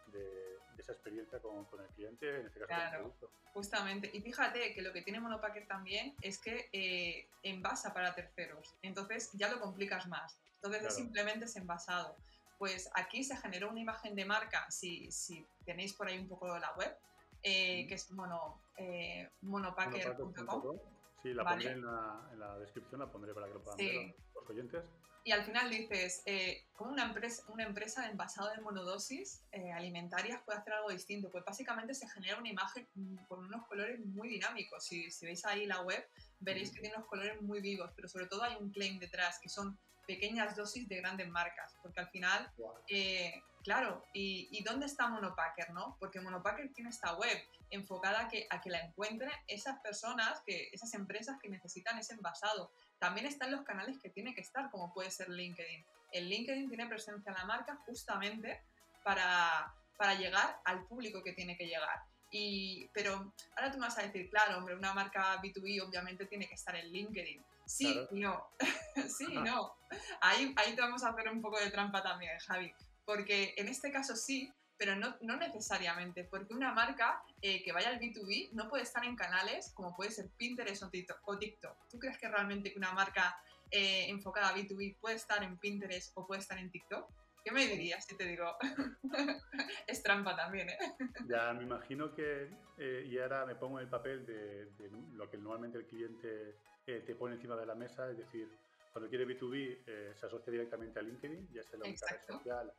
de, 0.07 0.51
esa 0.77 0.93
experiencia 0.93 1.39
con, 1.39 1.67
el 1.79 1.87
cliente, 1.95 2.39
en 2.39 2.47
este 2.47 2.59
caso 2.59 2.67
claro, 2.67 2.81
con 2.81 2.93
el 2.93 2.99
producto. 3.01 3.31
Justamente. 3.53 4.09
Y 4.13 4.21
fíjate 4.21 4.73
que 4.73 4.81
lo 4.81 4.91
que 4.91 5.03
tiene 5.03 5.19
Monopacker 5.19 5.67
también 5.67 6.15
es 6.21 6.39
que 6.39 6.69
eh, 6.73 7.27
envasa 7.43 7.93
para 7.93 8.15
terceros. 8.15 8.73
Entonces 8.81 9.29
ya 9.33 9.51
lo 9.51 9.59
complicas 9.59 10.07
más. 10.07 10.39
Entonces 10.55 10.85
es 10.85 10.95
simplemente 10.95 11.45
es 11.45 11.55
envasado. 11.55 12.15
Pues 12.57 12.89
aquí 12.93 13.23
se 13.23 13.37
generó 13.37 13.69
una 13.69 13.79
imagen 13.79 14.15
de 14.15 14.25
marca, 14.25 14.69
si, 14.71 15.11
si 15.11 15.45
tenéis 15.65 15.93
por 15.93 16.07
ahí 16.07 16.17
un 16.17 16.27
poco 16.27 16.51
de 16.51 16.59
la 16.59 16.73
web, 16.73 16.95
eh, 17.43 17.85
que 17.87 17.95
es 17.95 18.11
mono, 18.11 18.59
eh, 18.77 19.29
monopacker.com. 19.41 20.79
Sí, 21.21 21.33
la 21.33 21.43
pondré 21.43 21.71
en 21.71 21.85
la, 21.85 22.29
en 22.31 22.39
la, 22.39 22.57
descripción, 22.59 22.99
la 22.99 23.11
pondré 23.11 23.33
para 23.33 23.47
que 23.47 23.53
lo 23.53 23.63
puedan 23.63 23.77
ver 23.77 24.15
los 24.33 24.49
oyentes. 24.49 24.83
Y 25.23 25.31
al 25.31 25.43
final 25.43 25.69
dices, 25.69 26.23
eh, 26.25 26.65
¿cómo 26.73 26.91
una 26.91 27.03
empresa, 27.03 27.43
una 27.49 27.63
empresa 27.63 28.01
de 28.01 28.09
envasado 28.09 28.49
de 28.49 28.61
monodosis 28.61 29.43
eh, 29.51 29.71
alimentarias 29.71 30.41
puede 30.43 30.57
hacer 30.57 30.73
algo 30.73 30.89
distinto? 30.89 31.29
Pues 31.29 31.45
básicamente 31.45 31.93
se 31.93 32.09
genera 32.09 32.39
una 32.39 32.49
imagen 32.49 32.87
mm, 32.95 33.17
con 33.27 33.45
unos 33.45 33.67
colores 33.67 33.99
muy 33.99 34.29
dinámicos. 34.29 34.83
Si, 34.83 35.11
si 35.11 35.27
veis 35.27 35.45
ahí 35.45 35.67
la 35.67 35.81
web, 35.81 36.03
veréis 36.39 36.71
que 36.71 36.81
tiene 36.81 36.95
unos 36.95 37.07
colores 37.07 37.39
muy 37.39 37.61
vivos, 37.61 37.91
pero 37.95 38.07
sobre 38.07 38.25
todo 38.25 38.41
hay 38.41 38.55
un 38.59 38.71
claim 38.71 38.97
detrás, 38.97 39.39
que 39.39 39.49
son 39.49 39.77
pequeñas 40.07 40.55
dosis 40.55 40.87
de 40.89 40.97
grandes 40.97 41.29
marcas, 41.29 41.75
porque 41.83 41.99
al 41.99 42.09
final, 42.09 42.51
eh, 42.89 43.43
claro, 43.63 44.05
y, 44.13 44.47
y, 44.51 44.63
dónde 44.63 44.85
está 44.85 45.07
Monopacker, 45.07 45.71
no? 45.71 45.97
Porque 45.99 46.19
Monopacker 46.19 46.73
tiene 46.73 46.89
esta 46.89 47.15
web 47.15 47.37
enfocada 47.69 48.21
a 48.21 48.27
que, 48.27 48.47
a 48.49 48.61
que 48.61 48.69
la 48.69 48.79
encuentren 48.79 49.31
esas 49.47 49.79
personas, 49.79 50.41
que, 50.45 50.69
esas 50.71 50.93
empresas 50.93 51.37
que 51.41 51.49
necesitan 51.49 51.97
ese 51.97 52.13
envasado. 52.13 52.71
También 52.99 53.25
están 53.25 53.51
los 53.51 53.63
canales 53.63 53.99
que 53.99 54.09
tiene 54.09 54.35
que 54.35 54.41
estar, 54.41 54.69
como 54.69 54.93
puede 54.93 55.09
ser 55.09 55.29
LinkedIn. 55.29 55.85
El 56.11 56.29
LinkedIn 56.29 56.67
tiene 56.67 56.87
presencia 56.87 57.31
en 57.31 57.37
la 57.37 57.45
marca 57.45 57.77
justamente 57.85 58.61
para, 59.03 59.73
para 59.97 60.15
llegar 60.15 60.59
al 60.65 60.85
público 60.85 61.23
que 61.23 61.33
tiene 61.33 61.57
que 61.57 61.67
llegar. 61.67 62.03
Y, 62.29 62.89
pero 62.93 63.33
ahora 63.55 63.71
tú 63.71 63.77
me 63.77 63.87
vas 63.87 63.97
a 63.97 64.03
decir, 64.03 64.29
claro, 64.29 64.57
hombre, 64.57 64.75
una 64.75 64.93
marca 64.93 65.41
B2B 65.41 65.85
obviamente 65.85 66.25
tiene 66.25 66.47
que 66.47 66.55
estar 66.55 66.75
en 66.75 66.91
LinkedIn. 66.91 67.43
Sí 67.65 68.07
no. 68.11 68.49
sí 69.17 69.27
no. 69.33 69.75
Ahí, 70.21 70.53
ahí 70.57 70.75
te 70.75 70.81
vamos 70.81 71.03
a 71.03 71.09
hacer 71.09 71.29
un 71.29 71.41
poco 71.41 71.59
de 71.59 71.71
trampa 71.71 72.03
también, 72.03 72.37
Javi. 72.39 72.73
Porque 73.11 73.53
en 73.57 73.67
este 73.67 73.91
caso 73.91 74.15
sí, 74.15 74.49
pero 74.77 74.95
no, 74.95 75.17
no 75.19 75.35
necesariamente, 75.35 76.23
porque 76.23 76.53
una 76.53 76.73
marca 76.73 77.21
eh, 77.41 77.61
que 77.61 77.73
vaya 77.73 77.89
al 77.89 77.99
B2B 77.99 78.51
no 78.53 78.69
puede 78.69 78.83
estar 78.83 79.03
en 79.03 79.17
canales 79.17 79.73
como 79.75 79.93
puede 79.93 80.11
ser 80.11 80.29
Pinterest 80.37 80.83
o 80.83 80.89
TikTok. 80.89 81.89
¿Tú 81.89 81.99
crees 81.99 82.17
que 82.17 82.29
realmente 82.29 82.71
una 82.77 82.93
marca 82.93 83.37
eh, 83.69 84.05
enfocada 84.07 84.47
a 84.47 84.55
B2B 84.55 84.95
puede 85.01 85.17
estar 85.17 85.43
en 85.43 85.57
Pinterest 85.57 86.13
o 86.15 86.25
puede 86.25 86.39
estar 86.39 86.57
en 86.57 86.71
TikTok? 86.71 87.05
¿Qué 87.43 87.51
me 87.51 87.67
dirías 87.67 88.05
si 88.05 88.15
te 88.15 88.23
digo? 88.23 88.55
es 89.87 90.01
trampa 90.01 90.33
también, 90.33 90.69
¿eh? 90.69 90.77
Ya, 91.27 91.51
me 91.51 91.63
imagino 91.63 92.15
que, 92.15 92.49
eh, 92.77 93.05
y 93.09 93.19
ahora 93.19 93.45
me 93.45 93.55
pongo 93.55 93.77
en 93.79 93.83
el 93.83 93.89
papel 93.89 94.25
de, 94.25 94.69
lo 95.15 95.29
que 95.29 95.35
normalmente 95.35 95.79
el 95.79 95.85
cliente 95.85 96.55
te 96.85 97.13
pone 97.15 97.35
encima 97.35 97.57
de 97.57 97.65
la 97.65 97.75
mesa, 97.75 98.09
es 98.09 98.17
decir, 98.17 98.47
cuando 98.93 99.09
quiere 99.09 99.27
B2B 99.27 100.13
se 100.15 100.25
asocia 100.25 100.49
directamente 100.49 100.97
a 100.97 101.01
LinkedIn, 101.01 101.49
ya 101.51 101.61
sea 101.63 101.77
la 101.77 101.85
red 101.85 101.97
social, 102.25 102.73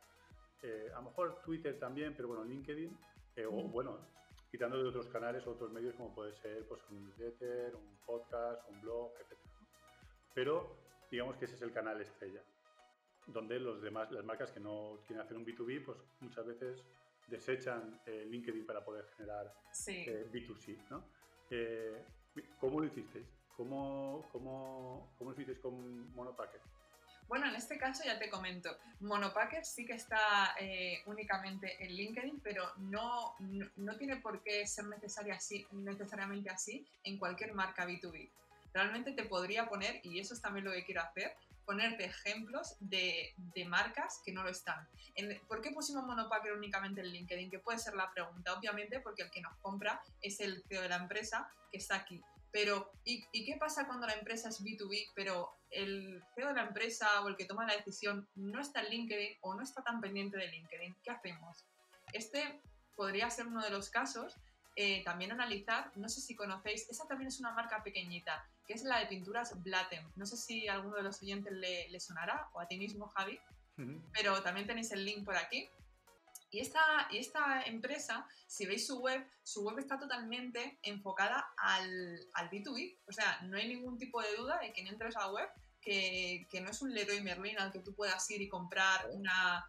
eh, 0.63 0.89
a 0.93 0.97
lo 0.97 1.09
mejor 1.09 1.41
Twitter 1.43 1.77
también, 1.79 2.13
pero 2.15 2.29
bueno, 2.29 2.43
LinkedIn, 2.43 2.97
eh, 3.35 3.45
o 3.45 3.51
bueno, 3.51 3.99
quitando 4.49 4.81
de 4.81 4.87
otros 4.87 5.07
canales, 5.07 5.45
otros 5.47 5.71
medios 5.71 5.95
como 5.95 6.13
puede 6.13 6.33
ser 6.35 6.67
pues, 6.67 6.81
un 6.89 7.03
newsletter, 7.03 7.75
un 7.75 7.97
podcast, 8.05 8.69
un 8.69 8.81
blog, 8.81 9.11
etc. 9.19 9.37
Pero 10.33 10.77
digamos 11.09 11.37
que 11.37 11.45
ese 11.45 11.55
es 11.55 11.61
el 11.61 11.71
canal 11.71 11.99
estrella, 12.01 12.41
donde 13.27 13.59
los 13.59 13.81
demás, 13.81 14.11
las 14.11 14.23
marcas 14.23 14.51
que 14.51 14.59
no 14.59 14.99
quieren 15.05 15.25
hacer 15.25 15.37
un 15.37 15.45
B2B, 15.45 15.85
pues 15.85 15.97
muchas 16.21 16.45
veces 16.45 16.83
desechan 17.27 17.99
eh, 18.05 18.25
LinkedIn 18.29 18.65
para 18.65 18.83
poder 18.83 19.05
generar 19.17 19.53
eh, 19.87 20.27
B2C. 20.31 20.77
¿no? 20.89 21.03
Eh, 21.49 22.03
¿Cómo 22.59 22.79
lo 22.79 22.85
hicisteis? 22.85 23.27
¿Cómo, 23.55 24.27
cómo, 24.31 25.13
cómo 25.17 25.31
lo 25.31 25.33
hicisteis 25.33 25.59
con 25.59 26.13
Monopacker? 26.13 26.61
Bueno, 27.27 27.47
en 27.47 27.55
este 27.55 27.77
caso 27.77 28.03
ya 28.05 28.19
te 28.19 28.29
comento, 28.29 28.77
Monopacker 28.99 29.65
sí 29.65 29.85
que 29.85 29.93
está 29.93 30.55
únicamente 31.05 31.83
en 31.83 31.91
LinkedIn, 31.93 32.41
pero 32.41 32.71
no, 32.77 33.35
no, 33.75 33.97
tiene 33.97 34.17
por 34.17 34.43
qué 34.43 34.67
ser 34.67 34.85
necesaria 34.85 35.35
así, 35.35 35.65
necesariamente 35.71 36.49
así 36.49 36.85
en 37.03 37.17
cualquier 37.17 37.53
marca 37.53 37.87
B2B. 37.87 38.29
Realmente 38.73 39.11
te 39.13 39.23
podría 39.23 39.67
poner, 39.67 39.99
y 40.03 40.19
eso 40.19 40.33
es 40.33 40.41
también 40.41 40.65
lo 40.65 40.71
que 40.71 40.83
quiero 40.83 41.01
hacer, 41.01 41.35
ponerte 41.65 42.05
ejemplos 42.05 42.75
de, 42.79 43.33
marcas 43.67 44.21
que 44.25 44.31
no 44.31 44.43
lo 44.43 44.49
están. 44.49 44.87
¿Por 45.47 45.61
qué 45.61 45.71
pusimos 45.71 46.05
Monopacker 46.05 46.53
únicamente 46.53 47.01
en 47.01 47.07
LinkedIn? 47.07 47.49
Que 47.49 47.59
puede 47.59 47.79
ser 47.79 47.95
la 47.95 48.11
pregunta, 48.11 48.53
obviamente, 48.53 48.99
porque 48.99 49.23
el 49.23 49.31
que 49.31 49.41
nos 49.41 49.55
compra 49.57 50.01
es 50.21 50.39
el 50.39 50.63
CEO 50.67 50.81
de 50.81 50.89
la 50.89 50.97
empresa 50.97 51.49
que 51.71 51.77
está 51.77 51.95
aquí. 51.95 52.21
Pero, 52.53 52.91
¿y, 53.03 53.23
qué 53.45 53.57
pasa 53.59 53.87
cuando 53.87 54.05
la 54.05 54.13
empresa 54.13 54.49
es 54.49 54.63
B2B, 54.63 55.11
pero 55.15 55.51
el 55.71 56.23
CEO 56.35 56.49
de 56.49 56.53
la 56.53 56.67
empresa 56.67 57.21
o 57.23 57.27
el 57.27 57.35
que 57.35 57.45
toma 57.45 57.65
la 57.65 57.75
decisión 57.75 58.29
no 58.35 58.61
está 58.61 58.81
en 58.83 58.91
LinkedIn 58.91 59.37
o 59.41 59.55
no 59.55 59.63
está 59.63 59.81
tan 59.81 59.99
pendiente 59.99 60.37
de 60.37 60.49
LinkedIn? 60.49 60.95
¿Qué 61.03 61.09
hacemos? 61.09 61.65
Este 62.13 62.61
podría 62.95 63.27
ser 63.31 63.47
uno 63.47 63.63
de 63.63 63.71
los 63.71 63.89
casos. 63.89 64.35
Eh, 64.75 65.03
también 65.03 65.31
analizar, 65.31 65.91
no 65.95 66.07
sé 66.09 66.21
si 66.21 66.35
conocéis, 66.35 66.87
esa 66.89 67.07
también 67.07 67.27
es 67.27 67.39
una 67.39 67.51
marca 67.53 67.83
pequeñita, 67.83 68.47
que 68.67 68.73
es 68.73 68.83
la 68.83 68.99
de 68.99 69.07
pinturas 69.07 69.61
Blatem. 69.63 70.07
No 70.15 70.27
sé 70.27 70.37
si 70.37 70.67
a 70.67 70.73
alguno 70.73 70.95
de 70.95 71.03
los 71.03 71.21
oyentes 71.23 71.53
le, 71.53 71.99
sonará, 71.99 72.49
o 72.53 72.59
a 72.59 72.67
ti 72.67 72.77
mismo, 72.77 73.07
Javi, 73.15 73.39
pero 74.13 74.43
también 74.43 74.67
tenéis 74.67 74.91
el 74.91 75.05
link 75.05 75.25
por 75.25 75.37
aquí. 75.37 75.67
Y 76.53 76.59
esta, 76.59 77.07
y 77.09 77.17
esta 77.17 77.63
empresa, 77.63 78.27
si 78.45 78.67
veis 78.67 78.85
su 78.85 78.99
web, 78.99 79.27
su 79.41 79.63
web 79.63 79.79
está 79.79 79.97
totalmente 79.97 80.77
enfocada 80.83 81.53
al, 81.57 82.19
al 82.35 82.49
B2B. 82.51 82.99
O 83.07 83.11
sea, 83.11 83.41
no 83.41 83.57
hay 83.57 83.67
ningún 83.67 83.97
tipo 83.97 84.21
de 84.21 84.35
duda 84.35 84.59
de 84.59 84.71
que 84.71 84.81
entres 84.81 85.15
a 85.15 85.21
la 85.21 85.31
web 85.31 85.49
que, 85.81 86.45
que, 86.51 86.61
no 86.61 86.69
es 86.69 86.79
un 86.83 86.93
Leroy 86.93 87.21
Merlin 87.21 87.59
al 87.59 87.71
que 87.71 87.79
tú 87.79 87.95
puedas 87.95 88.29
ir 88.29 88.41
y 88.43 88.49
comprar 88.49 89.09
una... 89.13 89.67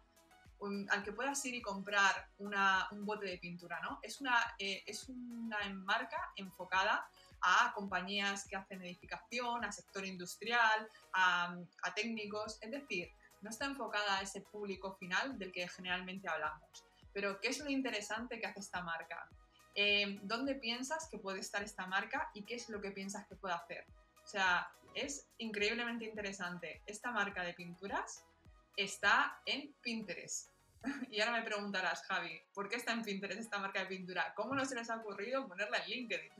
al 0.89 1.03
que 1.03 1.11
puedas 1.11 1.43
ir 1.45 1.55
y 1.55 1.61
comprar 1.63 2.29
una, 2.37 2.87
un 2.91 3.03
bote 3.03 3.25
de 3.25 3.39
pintura, 3.39 3.79
¿no? 3.81 3.99
Es 4.03 4.21
una, 4.21 4.55
eh, 4.59 4.83
es 4.85 5.09
una 5.09 5.57
marca 5.69 6.33
enfocada 6.35 7.09
a 7.41 7.73
compañías 7.73 8.47
que 8.47 8.55
hacen 8.55 8.81
edificación, 8.81 9.65
a 9.65 9.71
sector 9.71 10.05
industrial, 10.05 10.89
a, 11.13 11.57
técnicos, 11.95 12.57
es 12.61 12.71
decir, 12.71 13.11
no 13.45 13.51
está 13.51 13.65
enfocada 13.65 14.17
a 14.17 14.21
ese 14.23 14.41
público 14.41 14.95
final 14.95 15.37
del 15.37 15.51
que 15.51 15.67
generalmente 15.67 16.27
hablamos. 16.27 16.83
Pero, 17.13 17.39
¿qué 17.39 17.49
es 17.49 17.59
lo 17.59 17.69
interesante 17.69 18.39
que 18.39 18.47
hace 18.47 18.59
esta 18.59 18.81
marca? 18.81 19.29
Eh, 19.75 20.19
¿Dónde 20.23 20.55
piensas 20.55 21.07
que 21.11 21.19
puede 21.19 21.41
estar 21.41 21.61
esta 21.61 21.85
marca 21.85 22.31
y 22.33 22.43
qué 22.43 22.55
es 22.55 22.67
lo 22.69 22.81
que 22.81 22.89
piensas 22.89 23.27
que 23.27 23.35
puede 23.35 23.53
hacer? 23.53 23.85
O 24.23 24.27
sea, 24.27 24.67
es 24.95 25.27
increíblemente 25.37 26.05
interesante. 26.05 26.81
Esta 26.87 27.11
marca 27.11 27.43
de 27.43 27.53
pinturas 27.53 28.25
está 28.75 29.39
en 29.45 29.73
Pinterest. 29.81 30.49
Y 31.11 31.21
ahora 31.21 31.39
me 31.39 31.43
preguntarás, 31.43 32.03
Javi, 32.07 32.41
¿por 32.53 32.67
qué 32.67 32.77
está 32.77 32.93
en 32.93 33.03
Pinterest 33.03 33.41
esta 33.41 33.59
marca 33.59 33.81
de 33.81 33.85
pintura? 33.85 34.33
¿Cómo 34.35 34.55
no 34.55 34.65
se 34.65 34.75
les 34.75 34.89
ha 34.89 34.97
ocurrido 34.97 35.47
ponerla 35.47 35.77
en 35.77 35.89
LinkedIn? 35.89 36.31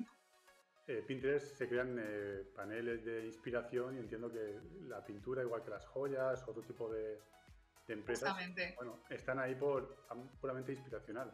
Eh, 0.87 1.03
Pinterest 1.07 1.57
se 1.57 1.67
crean 1.67 1.97
eh, 1.99 2.43
paneles 2.55 3.03
de 3.03 3.25
inspiración 3.25 3.95
y 3.95 3.99
entiendo 3.99 4.31
que 4.31 4.59
la 4.87 5.03
pintura, 5.03 5.41
igual 5.41 5.63
que 5.63 5.71
las 5.71 5.85
joyas, 5.87 6.43
otro 6.47 6.61
tipo 6.61 6.89
de, 6.89 7.19
empresas, 7.87 8.35
bueno, 8.75 8.99
están 9.09 9.39
ahí 9.39 9.55
por 9.55 10.05
puramente 10.39 10.73
inspiracional. 10.73 11.33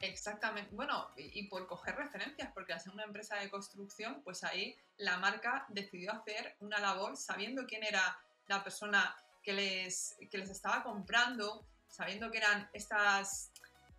Exactamente. 0.00 0.74
Bueno, 0.74 1.10
y, 1.16 1.46
por 1.48 1.66
coger 1.66 1.94
referencias, 1.94 2.50
porque 2.52 2.72
al 2.72 2.80
ser 2.80 2.92
una 2.92 3.04
empresa 3.04 3.36
de 3.36 3.48
construcción, 3.48 4.20
pues 4.24 4.42
ahí 4.42 4.76
la 4.96 5.16
marca 5.18 5.64
decidió 5.68 6.12
hacer 6.12 6.56
una 6.60 6.78
labor 6.78 7.16
sabiendo 7.16 7.66
quién 7.66 7.84
era 7.84 8.18
la 8.48 8.64
persona 8.64 9.14
que 9.42 9.52
les, 9.52 10.16
que 10.30 10.38
les 10.38 10.50
estaba 10.50 10.82
comprando, 10.82 11.64
sabiendo 11.86 12.30
que 12.30 12.38
eran 12.38 12.68
estas 12.72 13.52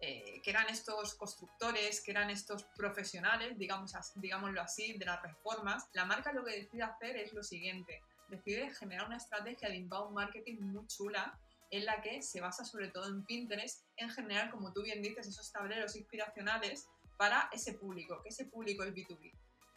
eh, 0.05 0.41
que 0.43 0.50
eran 0.50 0.67
estos 0.67 1.15
constructores, 1.15 2.01
que 2.01 2.12
eran 2.12 2.29
estos 2.29 2.65
profesionales, 2.75 3.57
digamos, 3.57 3.93
digámoslo 4.15 4.62
así, 4.62 4.98
de 4.98 5.05
las 5.05 5.22
reformas, 5.24 5.88
la 5.93 6.03
marca 6.03 6.33
lo 6.33 6.43
que 6.43 6.57
decide 6.57 6.83
hacer 6.83 7.15
es 7.15 7.31
lo 7.31 7.41
siguiente, 7.41 8.01
decide 8.27 8.69
generar 8.75 9.07
una 9.07 9.15
estrategia 9.15 9.69
de 9.69 9.77
inbound 9.77 10.13
marketing 10.13 10.60
muy 10.60 10.86
chula 10.88 11.39
en 11.72 11.86
la 11.86 12.01
que 12.01 12.22
se 12.22 12.41
basa 12.41 12.65
sobre 12.65 12.89
todo 12.89 13.07
en 13.07 13.24
Pinterest, 13.24 13.86
en 13.95 14.10
general, 14.10 14.51
como 14.51 14.74
tú 14.74 14.83
bien 14.83 15.01
dices, 15.01 15.25
esos 15.25 15.50
tableros 15.53 15.95
inspiracionales 15.95 16.86
para 17.15 17.48
ese 17.53 17.72
público, 17.75 18.22
que 18.22 18.27
ese 18.27 18.48
público 18.48 18.83
es 18.83 18.93
B2B. 18.93 19.31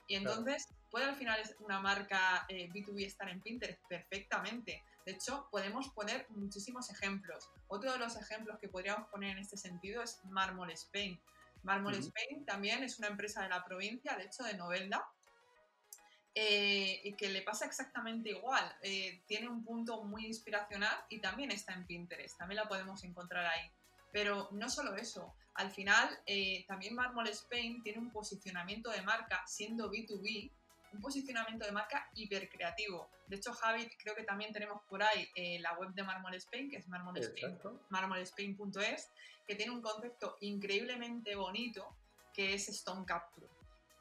Y 0.09 0.17
entonces, 0.17 0.67
¿puede 0.91 1.05
al 1.05 1.15
final 1.15 1.41
una 1.61 1.79
marca 1.79 2.45
B2B 2.49 3.03
eh, 3.03 3.07
estar 3.07 3.29
en 3.29 3.41
Pinterest? 3.41 3.81
Perfectamente. 3.89 4.83
De 5.07 5.13
hecho, 5.13 5.49
podemos 5.53 5.89
poner 5.91 6.27
muchísimos 6.31 6.91
ejemplos. 6.91 7.49
Otro 7.69 7.93
de 7.93 7.99
los 7.99 8.17
ejemplos 8.17 8.59
que 8.59 8.69
podríamos 8.69 9.09
poner 9.09 9.31
en 9.31 9.39
este 9.39 9.57
sentido 9.57 10.03
es 10.03 10.21
Marmol 10.25 10.73
Spain. 10.73 11.19
Marmol 11.63 11.95
Spain 11.95 12.45
también 12.45 12.83
es 12.83 12.99
una 12.99 13.07
empresa 13.07 13.43
de 13.43 13.49
la 13.49 13.65
provincia, 13.65 14.17
de 14.17 14.25
hecho 14.25 14.43
de 14.43 14.55
Novelda, 14.55 15.09
eh, 16.35 17.01
y 17.05 17.15
que 17.15 17.29
le 17.29 17.43
pasa 17.43 17.67
exactamente 17.67 18.31
igual. 18.31 18.77
Eh, 18.83 19.23
tiene 19.27 19.49
un 19.49 19.65
punto 19.65 20.03
muy 20.03 20.27
inspiracional 20.27 20.97
y 21.09 21.21
también 21.21 21.53
está 21.53 21.73
en 21.73 21.87
Pinterest, 21.87 22.37
también 22.37 22.57
la 22.57 22.69
podemos 22.69 23.05
encontrar 23.05 23.47
ahí. 23.47 23.71
Pero 24.13 24.49
no 24.51 24.69
solo 24.69 24.97
eso, 24.97 25.37
al 25.55 25.71
final 25.71 26.19
eh, 26.27 26.65
también 26.67 26.97
Marmol 26.97 27.29
Spain 27.29 27.81
tiene 27.83 28.01
un 28.01 28.11
posicionamiento 28.11 28.91
de 28.91 29.03
marca 29.03 29.45
siendo 29.47 29.89
B2B 29.89 30.51
un 30.93 31.01
posicionamiento 31.01 31.65
de 31.65 31.73
marca 31.73 32.09
hipercreativo. 32.15 33.09
De 33.27 33.37
hecho, 33.37 33.53
Javi, 33.53 33.89
creo 33.99 34.15
que 34.15 34.25
también 34.25 34.53
tenemos 34.53 34.83
por 34.89 35.03
ahí 35.03 35.29
eh, 35.35 35.59
la 35.61 35.75
web 35.75 35.93
de 35.95 36.03
Marmol 36.03 36.35
Spain, 36.35 36.71
que 36.71 36.77
es 36.77 36.89
marmolspain.es, 36.89 39.11
que 39.47 39.55
tiene 39.55 39.73
un 39.73 39.83
concepto 39.83 40.37
increíblemente 40.41 41.35
bonito, 41.35 41.97
que 42.33 42.55
es 42.55 42.69
Stone 42.69 43.05
Capture. 43.07 43.49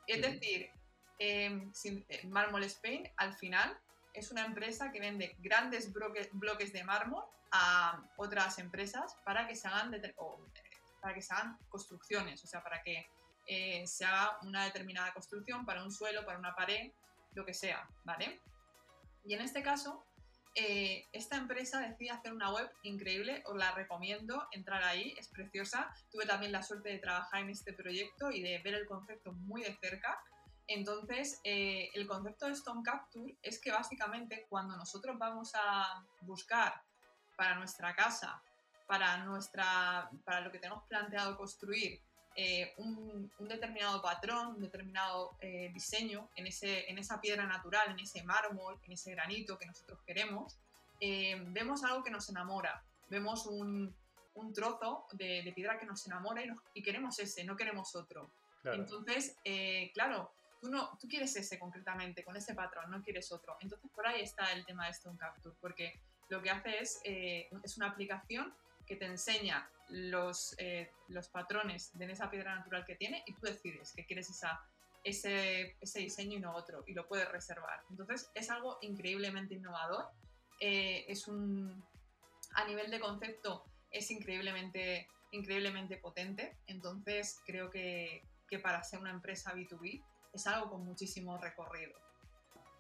Es 0.08 0.22
decir, 0.22 0.70
em, 1.18 1.72
eh, 1.84 2.28
Marmol 2.28 2.64
Spain 2.64 3.10
al 3.18 3.34
final 3.34 3.78
es 4.14 4.32
una 4.32 4.46
empresa 4.46 4.92
que 4.92 5.00
vende 5.00 5.36
grandes 5.40 5.92
bloques 5.92 6.74
de 6.74 6.84
mármol 6.84 7.24
a 7.52 8.04
otras 8.18 8.60
empresas 8.60 9.16
para 9.24 9.48
que 9.48 9.56
se 9.56 9.68
hagan, 9.68 9.92
para 11.02 11.14
que 11.14 11.22
se 11.22 11.34
hagan 11.34 11.58
construcciones, 11.70 12.44
o 12.44 12.48
sea, 12.48 12.64
para 12.64 12.82
que 12.82 13.08
eh, 13.48 13.86
se 13.88 14.06
haga 14.06 14.38
una 14.44 14.66
determinada 14.66 15.14
construcción 15.14 15.66
para 15.66 15.84
un 15.84 15.92
suelo, 15.92 16.26
para 16.26 16.40
una 16.40 16.56
pared, 16.56 16.92
lo 17.34 17.46
que 17.46 17.54
sea, 17.54 17.88
¿vale? 18.04 18.42
Y 19.26 19.34
en 19.34 19.42
este 19.42 19.62
caso, 19.64 20.06
eh, 20.58 21.06
esta 21.12 21.36
empresa 21.36 21.82
decide 21.82 22.12
hacer 22.12 22.32
una 22.32 22.50
web 22.50 22.72
increíble, 22.84 23.44
os 23.46 23.58
la 23.58 23.72
recomiendo, 23.74 24.48
entrar 24.52 24.84
ahí, 24.84 25.14
es 25.18 25.28
preciosa. 25.28 25.94
Tuve 26.12 26.26
también 26.26 26.54
la 26.54 26.64
suerte 26.64 26.90
de 26.90 27.00
trabajar 27.00 27.42
en 27.42 27.50
este 27.50 27.74
proyecto 27.74 28.32
y 28.32 28.42
de 28.42 28.60
ver 28.60 28.76
el 28.76 28.86
concepto 28.86 29.34
muy 29.34 29.64
de 29.64 29.76
cerca. 29.76 30.18
Entonces, 30.68 31.42
eh, 31.44 31.90
el 31.94 32.08
concepto 32.08 32.46
de 32.46 32.54
Stone 32.54 32.84
Capture 32.84 33.36
es 33.44 33.60
que 33.60 33.72
básicamente 33.72 34.46
cuando 34.50 34.78
nosotros 34.78 35.18
vamos 35.20 35.52
a 35.56 36.04
buscar 36.22 36.82
para 37.36 37.56
nuestra 37.56 37.94
casa, 37.94 38.42
para, 38.88 39.18
nuestra, 39.26 40.10
para 40.24 40.40
lo 40.40 40.52
que 40.52 40.60
tenemos 40.60 40.84
planteado 40.86 41.36
construir, 41.36 42.00
eh, 42.38 42.74
un, 42.78 43.32
determinado 43.40 44.02
patrón, 44.02 44.56
un 44.56 44.62
determinado 44.62 45.38
eh, 45.40 45.72
diseño 45.74 46.30
en, 46.36 46.48
ese, 46.48 46.90
en 46.90 46.98
esa 46.98 47.22
piedra 47.22 47.46
natural, 47.46 47.92
en 47.92 48.00
ese 48.00 48.24
mármol, 48.24 48.78
en 48.84 48.92
ese 48.92 49.12
granito 49.12 49.58
que 49.58 49.66
nosotros 49.66 50.00
queremos, 50.06 50.58
eh, 51.00 51.42
vemos 51.48 51.84
algo 51.86 52.04
que 52.04 52.12
nos 52.12 52.28
enamora, 52.28 52.84
vemos 53.10 53.46
un, 53.46 53.96
un 54.34 54.54
trozo 54.54 55.08
de, 55.14 55.50
piedra 55.56 55.80
que 55.80 55.86
nos 55.86 56.06
enamora 56.08 56.42
y, 56.74 56.84
queremos 56.84 57.18
ese, 57.20 57.46
no 57.46 57.56
queremos 57.56 57.96
otro. 57.96 58.30
Entonces, 58.66 59.38
claro, 59.94 60.34
tú, 60.60 60.70
no, 60.70 60.98
tú 61.00 61.08
quieres 61.08 61.36
ese 61.36 61.58
concretamente, 61.58 62.24
con 62.26 62.36
ese 62.36 62.54
patrón, 62.54 62.90
no 62.90 63.02
quieres 63.02 63.32
otro. 63.32 63.56
Entonces, 63.62 63.90
por 63.92 64.08
ahí 64.08 64.22
está 64.22 64.52
el 64.52 64.66
tema 64.66 64.86
de 64.86 64.92
Stone 64.92 65.18
Capture, 65.18 65.56
porque 65.62 66.02
lo 66.30 66.42
que 66.42 66.50
hace 66.50 66.80
es, 66.80 67.00
es 67.06 67.78
una 67.78 67.90
aplicación 67.90 68.54
que 68.86 68.96
te 68.96 69.06
enseña 69.06 69.70
los, 69.90 70.56
eh, 70.58 70.92
los 71.08 71.30
patrones 71.30 71.92
de 71.98 72.12
esa 72.12 72.30
piedra 72.30 72.56
natural 72.56 72.86
que 72.86 72.96
tiene 72.96 73.24
y 73.26 73.34
tú 73.34 73.42
decides 73.42 73.94
que 73.94 74.06
quieres 74.06 74.30
esa, 74.30 74.60
ese, 75.04 75.78
ese 75.80 76.00
diseño 76.00 76.38
y 76.38 76.42
no 76.42 76.56
otro 76.56 76.84
y 76.88 76.94
lo 76.94 77.08
puedes 77.08 77.30
reservar. 77.32 77.82
Entonces 77.90 78.30
es 78.34 78.50
algo 78.50 78.78
increíblemente 78.82 79.56
innovador. 79.56 80.06
Eh, 80.60 81.06
es 81.08 81.28
un, 81.28 81.84
a 82.56 82.66
nivel 82.66 82.90
de 82.90 83.00
concepto 83.00 83.66
es 83.92 84.12
increíblemente, 84.12 85.08
increíblemente 85.32 85.98
potente. 85.98 86.58
Entonces 86.68 87.40
creo 87.46 87.70
que, 87.70 88.24
que 88.48 88.60
para 88.60 88.84
ser 88.84 89.00
una 89.00 89.12
empresa 89.12 89.54
B2B 89.54 90.04
es 90.34 90.48
algo 90.48 90.70
con 90.70 90.84
muchísimo 90.84 91.38
recorrido. 91.38 91.94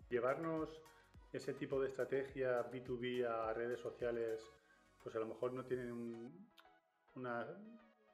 Llevarnos 0.09 0.69
ese 1.31 1.53
tipo 1.53 1.79
de 1.81 1.89
estrategia 1.89 2.69
B2B 2.71 3.25
a 3.27 3.53
redes 3.53 3.79
sociales, 3.81 4.41
pues 5.05 5.15
a 5.15 5.19
lo 5.19 5.27
mejor 5.27 5.53
no 5.53 5.63
tienen 5.63 5.91
un, 5.91 6.49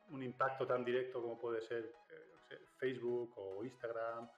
un 0.10 0.24
impacto 0.24 0.68
tan 0.68 0.84
directo 0.84 1.22
como 1.22 1.40
puede 1.40 1.62
ser 1.62 1.86
eh, 2.50 2.58
Facebook 2.78 3.34
o 3.38 3.64
Instagram 3.64 4.30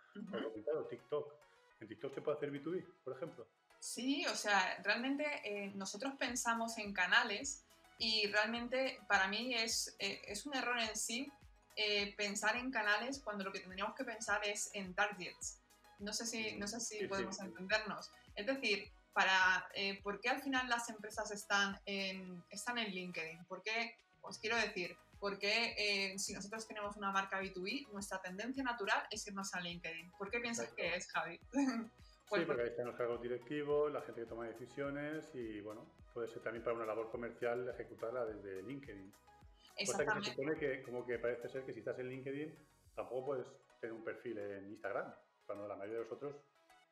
o 0.78 0.86
TikTok. 0.86 1.34
¿En 1.82 1.88
TikTok 1.88 2.14
se 2.14 2.22
puede 2.22 2.38
hacer 2.38 2.52
B2B, 2.52 2.86
por 3.04 3.16
ejemplo? 3.16 3.48
Sí, 3.80 4.24
o 4.28 4.36
sea, 4.36 4.80
realmente 4.84 5.26
eh, 5.44 5.72
nosotros 5.74 6.14
pensamos 6.20 6.78
en 6.78 6.94
canales 6.94 7.66
y 7.98 8.28
realmente 8.28 9.00
para 9.08 9.28
mí 9.28 9.56
es, 9.56 9.96
eh, 9.98 10.22
es 10.28 10.46
un 10.46 10.56
error 10.56 10.80
en 10.80 10.96
sí 10.96 11.32
pensar 12.16 12.56
en 12.56 12.70
canales 12.70 13.20
cuando 13.24 13.44
lo 13.44 13.52
que 13.52 13.60
tendríamos 13.60 13.96
que 13.96 14.04
pensar 14.04 14.46
es 14.46 14.70
en 14.76 14.94
targets. 14.94 15.60
No 15.98 16.14
sé 16.14 16.28
si, 16.28 16.56
no 16.56 16.68
sé 16.68 16.80
si 16.80 17.08
podemos 17.08 17.40
entendernos. 17.40 18.12
Es 18.36 18.46
decir, 18.46 18.94
para, 19.14 19.68
¿por 20.04 20.20
qué 20.20 20.30
al 20.30 20.42
final 20.42 20.68
las 20.70 20.90
empresas 20.90 21.32
están 21.32 21.80
en, 21.86 22.44
están 22.50 22.78
en 22.78 22.92
LinkedIn? 22.92 23.46
¿Por 23.46 23.62
qué, 23.62 23.96
os 24.22 24.40
quiero 24.40 24.56
decir, 24.58 24.96
porque 25.20 25.74
eh, 25.78 26.20
si 26.20 26.34
nosotros 26.34 26.68
tenemos 26.68 26.98
una 26.98 27.12
marca 27.12 27.42
B2B, 27.42 27.88
nuestra 27.94 28.22
tendencia 28.22 28.62
natural 28.62 29.08
es 29.10 29.26
irnos 29.26 29.54
a 29.54 29.62
LinkedIn. 29.62 30.12
¿Por 30.18 30.30
qué 30.30 30.42
piensas 30.42 30.74
que 30.74 30.96
es, 30.96 31.10
Javi? 31.12 31.40
Pues 32.30 32.42
sí, 32.42 32.46
porque 32.48 32.64
ahí 32.64 32.70
están 32.70 32.88
los 32.88 32.96
cargos 32.96 33.22
directivos, 33.22 33.92
la 33.92 34.02
gente 34.02 34.22
que 34.22 34.28
toma 34.28 34.48
decisiones 34.48 35.30
y, 35.36 35.62
bueno, 35.62 35.86
puede 36.14 36.28
ser 36.30 36.42
también 36.42 36.64
para 36.64 36.76
una 36.76 36.86
labor 36.86 37.12
comercial 37.12 37.70
ejecutarla 37.70 38.26
desde 38.26 38.64
LinkedIn. 38.64 39.14
Exactamente. 39.76 40.30
se 40.30 40.36
supone 40.36 40.58
que, 40.58 40.82
como 40.82 41.06
que 41.06 41.20
parece 41.20 41.48
ser 41.50 41.64
que 41.64 41.74
si 41.74 41.80
estás 41.80 42.00
en 42.00 42.10
LinkedIn, 42.10 42.58
tampoco 42.96 43.26
puedes 43.26 43.46
tener 43.80 43.94
un 43.94 44.04
perfil 44.04 44.40
en 44.40 44.68
Instagram, 44.72 45.14
cuando 45.46 45.68
la 45.68 45.76
mayoría 45.76 46.00
de 46.00 46.04
los 46.06 46.12
otros 46.12 46.36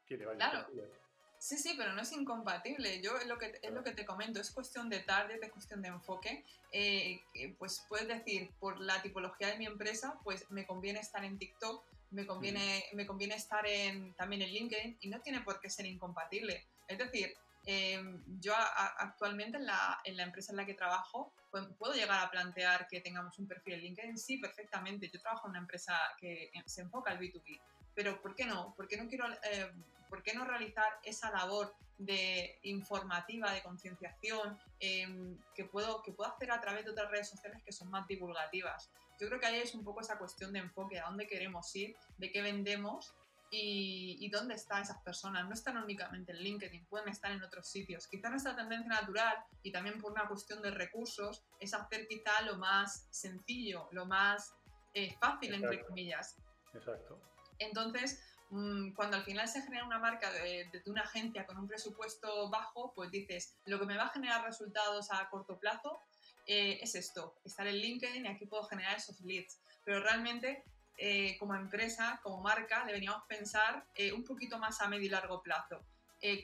tiene 0.06 0.26
varios 0.26 0.44
claro. 0.44 0.68
perfiles. 0.68 0.92
Sí, 1.42 1.58
sí, 1.58 1.74
pero 1.76 1.94
no 1.94 2.04
es 2.04 2.12
incompatible. 2.12 3.02
Yo 3.02 3.18
es 3.18 3.26
lo 3.26 3.40
que, 3.40 3.60
es 3.64 3.72
lo 3.72 3.84
que 3.84 3.94
te 3.94 4.06
comento, 4.06 4.40
es 4.40 4.52
cuestión 4.52 4.90
de 4.90 5.00
target, 5.00 5.42
es 5.42 5.52
cuestión 5.52 5.82
de 5.82 5.88
enfoque. 5.88 6.46
Eh, 6.72 7.20
pues 7.58 7.84
puedes 7.90 8.08
decir, 8.08 8.52
por 8.60 8.80
la 8.80 9.02
tipología 9.02 9.48
de 9.48 9.58
mi 9.58 9.66
empresa, 9.66 10.20
pues 10.24 10.46
me 10.52 10.68
conviene 10.68 11.00
estar 11.00 11.26
en 11.26 11.40
TikTok, 11.40 11.84
me 12.12 12.28
conviene, 12.28 12.86
me 12.94 13.08
conviene 13.08 13.34
estar 13.34 13.66
en, 13.66 14.14
también 14.14 14.44
en 14.44 14.52
LinkedIn 14.52 14.98
y 15.02 15.10
no 15.10 15.20
tiene 15.22 15.42
por 15.42 15.60
qué 15.60 15.72
ser 15.72 15.88
incompatible. 15.88 16.64
Es 16.88 17.00
decir, 17.00 17.36
em, 17.66 18.24
yo 18.40 18.54
actualmente 18.56 19.58
en 19.58 19.66
la, 19.66 20.00
en 20.04 20.18
la, 20.18 20.24
empresa 20.24 20.52
en 20.52 20.58
la 20.58 20.66
que 20.66 20.74
trabajo 20.74 21.32
puedo 21.78 21.94
llegar 21.94 22.26
a 22.26 22.32
plantear 22.32 22.88
que 22.88 23.02
tengamos 23.02 23.38
un 23.38 23.48
perfil 23.48 23.74
en 23.74 23.82
LinkedIn, 23.82 24.18
sí, 24.18 24.38
perfectamente. 24.38 25.10
Yo 25.10 25.20
trabajo 25.20 25.48
en 25.48 25.52
una 25.52 25.60
empresa 25.60 25.98
que 26.20 26.52
se 26.66 26.82
enfoca 26.82 27.12
al 27.12 27.20
B2B, 27.20 27.60
pero 27.94 28.22
¿por 28.22 28.36
qué 28.36 28.46
no? 28.46 28.74
¿Por 28.76 28.88
qué 28.88 28.98
no 28.98 29.08
quiero 29.08 29.26
eh, 29.44 29.72
¿por 30.12 30.24
qué 30.24 30.34
no 30.34 30.44
realizar 30.44 31.00
esa 31.04 31.32
labor 31.32 31.74
de 31.98 32.60
informativa, 32.64 33.54
de 33.54 33.64
concienciación, 33.64 34.60
em, 34.82 35.38
que, 35.56 35.64
puedo, 35.64 36.04
que 36.04 36.12
puedo 36.12 36.30
hacer 36.30 36.52
a 36.52 36.60
través 36.60 36.84
de 36.84 36.92
otras 36.92 37.10
redes 37.10 37.30
sociales 37.30 37.62
que 37.64 37.72
son 37.72 37.90
más 37.90 38.06
divulgativas? 38.08 38.90
Yo 39.22 39.28
creo 39.28 39.40
que 39.40 39.46
ahí 39.46 39.60
es 39.60 39.74
un 39.74 39.86
poco 39.86 40.02
esa 40.02 40.18
cuestión 40.18 40.52
de 40.52 40.60
enfoque, 40.60 41.00
a 41.00 41.06
dónde 41.06 41.28
queremos 41.28 41.74
ir, 41.78 41.96
de 42.18 42.30
qué 42.30 42.42
vendemos 42.42 43.14
y, 43.52 44.30
dónde 44.30 44.56
están 44.56 44.82
esas 44.82 45.02
personas. 45.02 45.46
No 45.46 45.54
están 45.54 45.78
únicamente 45.78 46.32
en 46.32 46.40
LinkedIn, 46.40 46.86
pueden 46.86 47.10
estar 47.10 47.32
en 47.32 47.44
otros 47.44 47.68
sitios. 47.68 48.08
Quizá 48.08 48.30
nuestra 48.30 48.56
tendencia 48.56 48.90
natural 48.90 49.36
y 49.62 49.72
también 49.72 50.00
por 50.00 50.12
una 50.12 50.28
cuestión 50.28 50.62
de 50.62 50.72
recursos 50.72 51.44
es 51.60 51.74
hacer 51.74 52.08
quizá 52.08 52.42
lo 52.44 52.58
más 52.58 53.08
sencillo, 53.12 53.90
lo 53.92 54.06
más 54.06 54.54
eh, 54.94 55.16
fácil, 55.20 55.54
entre 55.54 55.84
comillas. 55.86 56.38
Exacto. 56.74 57.20
Entonces, 57.60 58.24
Mm, 58.52 58.92
cuando 58.96 59.16
al 59.16 59.24
final 59.24 59.48
se 59.48 59.62
genera 59.62 59.86
una 59.86 59.98
marca 59.98 60.30
de, 60.30 60.70
una 60.86 61.04
agencia 61.04 61.46
con 61.46 61.58
un 61.58 61.70
presupuesto 61.70 62.50
bajo, 62.50 62.94
pues 62.94 63.10
dices, 63.10 63.56
lo 63.66 63.80
que 63.80 63.86
me 63.86 63.96
va 63.96 64.04
a 64.04 64.10
generar 64.10 64.44
resultados 64.44 65.10
a 65.10 65.30
corto 65.30 65.58
plazo 65.58 66.02
eh, 66.48 66.78
es 66.82 66.96
esto, 66.96 67.34
estar 67.46 67.66
en 67.66 67.78
LinkedIn 67.78 68.26
y 68.26 68.28
aquí 68.28 68.46
puedo 68.46 68.64
generar 68.64 68.98
esos 68.98 69.22
leads. 69.22 69.58
Pero 69.86 70.02
realmente, 70.02 70.66
eh, 71.04 71.36
como 71.40 71.56
empresa, 71.56 72.20
como 72.22 72.44
marca, 72.44 72.86
deberíamos 72.86 73.24
pensar 73.28 73.88
eh, 73.96 74.12
un 74.12 74.24
poquito 74.24 74.60
más 74.60 74.82
a 74.82 74.88
medio 74.88 75.08
y 75.08 75.10
largo 75.10 75.42
plazo. 75.42 75.84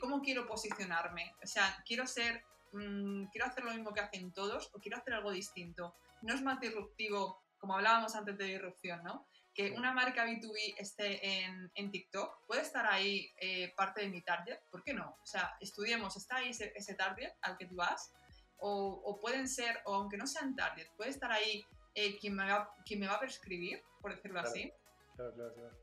¿Cómo 0.00 0.20
quiero 0.20 0.44
posicionarme? 0.44 1.36
O 1.40 1.46
sea, 1.46 1.84
quiero 1.86 2.04
ser, 2.04 2.42
mm, 2.72 3.26
quiero 3.26 3.46
hacer 3.46 3.62
lo 3.62 3.70
mismo 3.70 3.94
que 3.94 4.00
hacen 4.00 4.32
todos 4.32 4.70
o 4.74 4.80
quiero 4.80 4.98
hacer 4.98 5.14
algo 5.14 5.30
distinto. 5.30 5.94
No 6.22 6.34
es 6.34 6.42
más 6.42 6.58
disruptivo, 6.58 7.44
como 7.58 7.76
hablábamos 7.76 8.16
antes 8.16 8.36
de 8.36 8.46
disrupción, 8.46 9.04
¿no? 9.04 9.28
que 9.58 9.72
una 9.72 9.92
marca 9.92 10.24
B2B 10.24 10.76
esté 10.78 11.44
en, 11.44 11.70
en 11.74 11.90
TikTok, 11.90 12.46
puede 12.46 12.62
estar 12.62 12.86
ahí 12.86 13.28
eh, 13.40 13.72
parte 13.76 14.02
de 14.02 14.08
mi 14.08 14.22
target, 14.22 14.60
¿por 14.70 14.84
qué 14.84 14.94
no? 14.94 15.16
O 15.20 15.26
sea, 15.26 15.56
estudiemos, 15.60 16.16
¿está 16.16 16.36
ahí 16.36 16.50
ese, 16.50 16.72
ese 16.76 16.94
target 16.94 17.32
al 17.42 17.56
que 17.56 17.66
tú 17.66 17.74
vas? 17.74 18.12
O, 18.58 19.02
o, 19.04 19.18
pueden 19.20 19.48
ser, 19.48 19.80
o 19.84 19.94
aunque 19.94 20.16
no 20.16 20.28
sean 20.28 20.54
target, 20.54 20.86
puede 20.96 21.10
estar 21.10 21.32
ahí 21.32 21.64
eh, 21.98 22.18
quien, 22.18 22.34
me 22.34 22.46
va, 22.46 22.74
quien 22.84 23.00
me 23.00 23.08
va 23.08 23.14
a 23.14 23.20
prescribir, 23.20 23.82
por 24.00 24.14
decirlo 24.14 24.40
así. 24.40 24.72
Claro, 25.16 25.34
claro, 25.34 25.54
claro. 25.54 25.76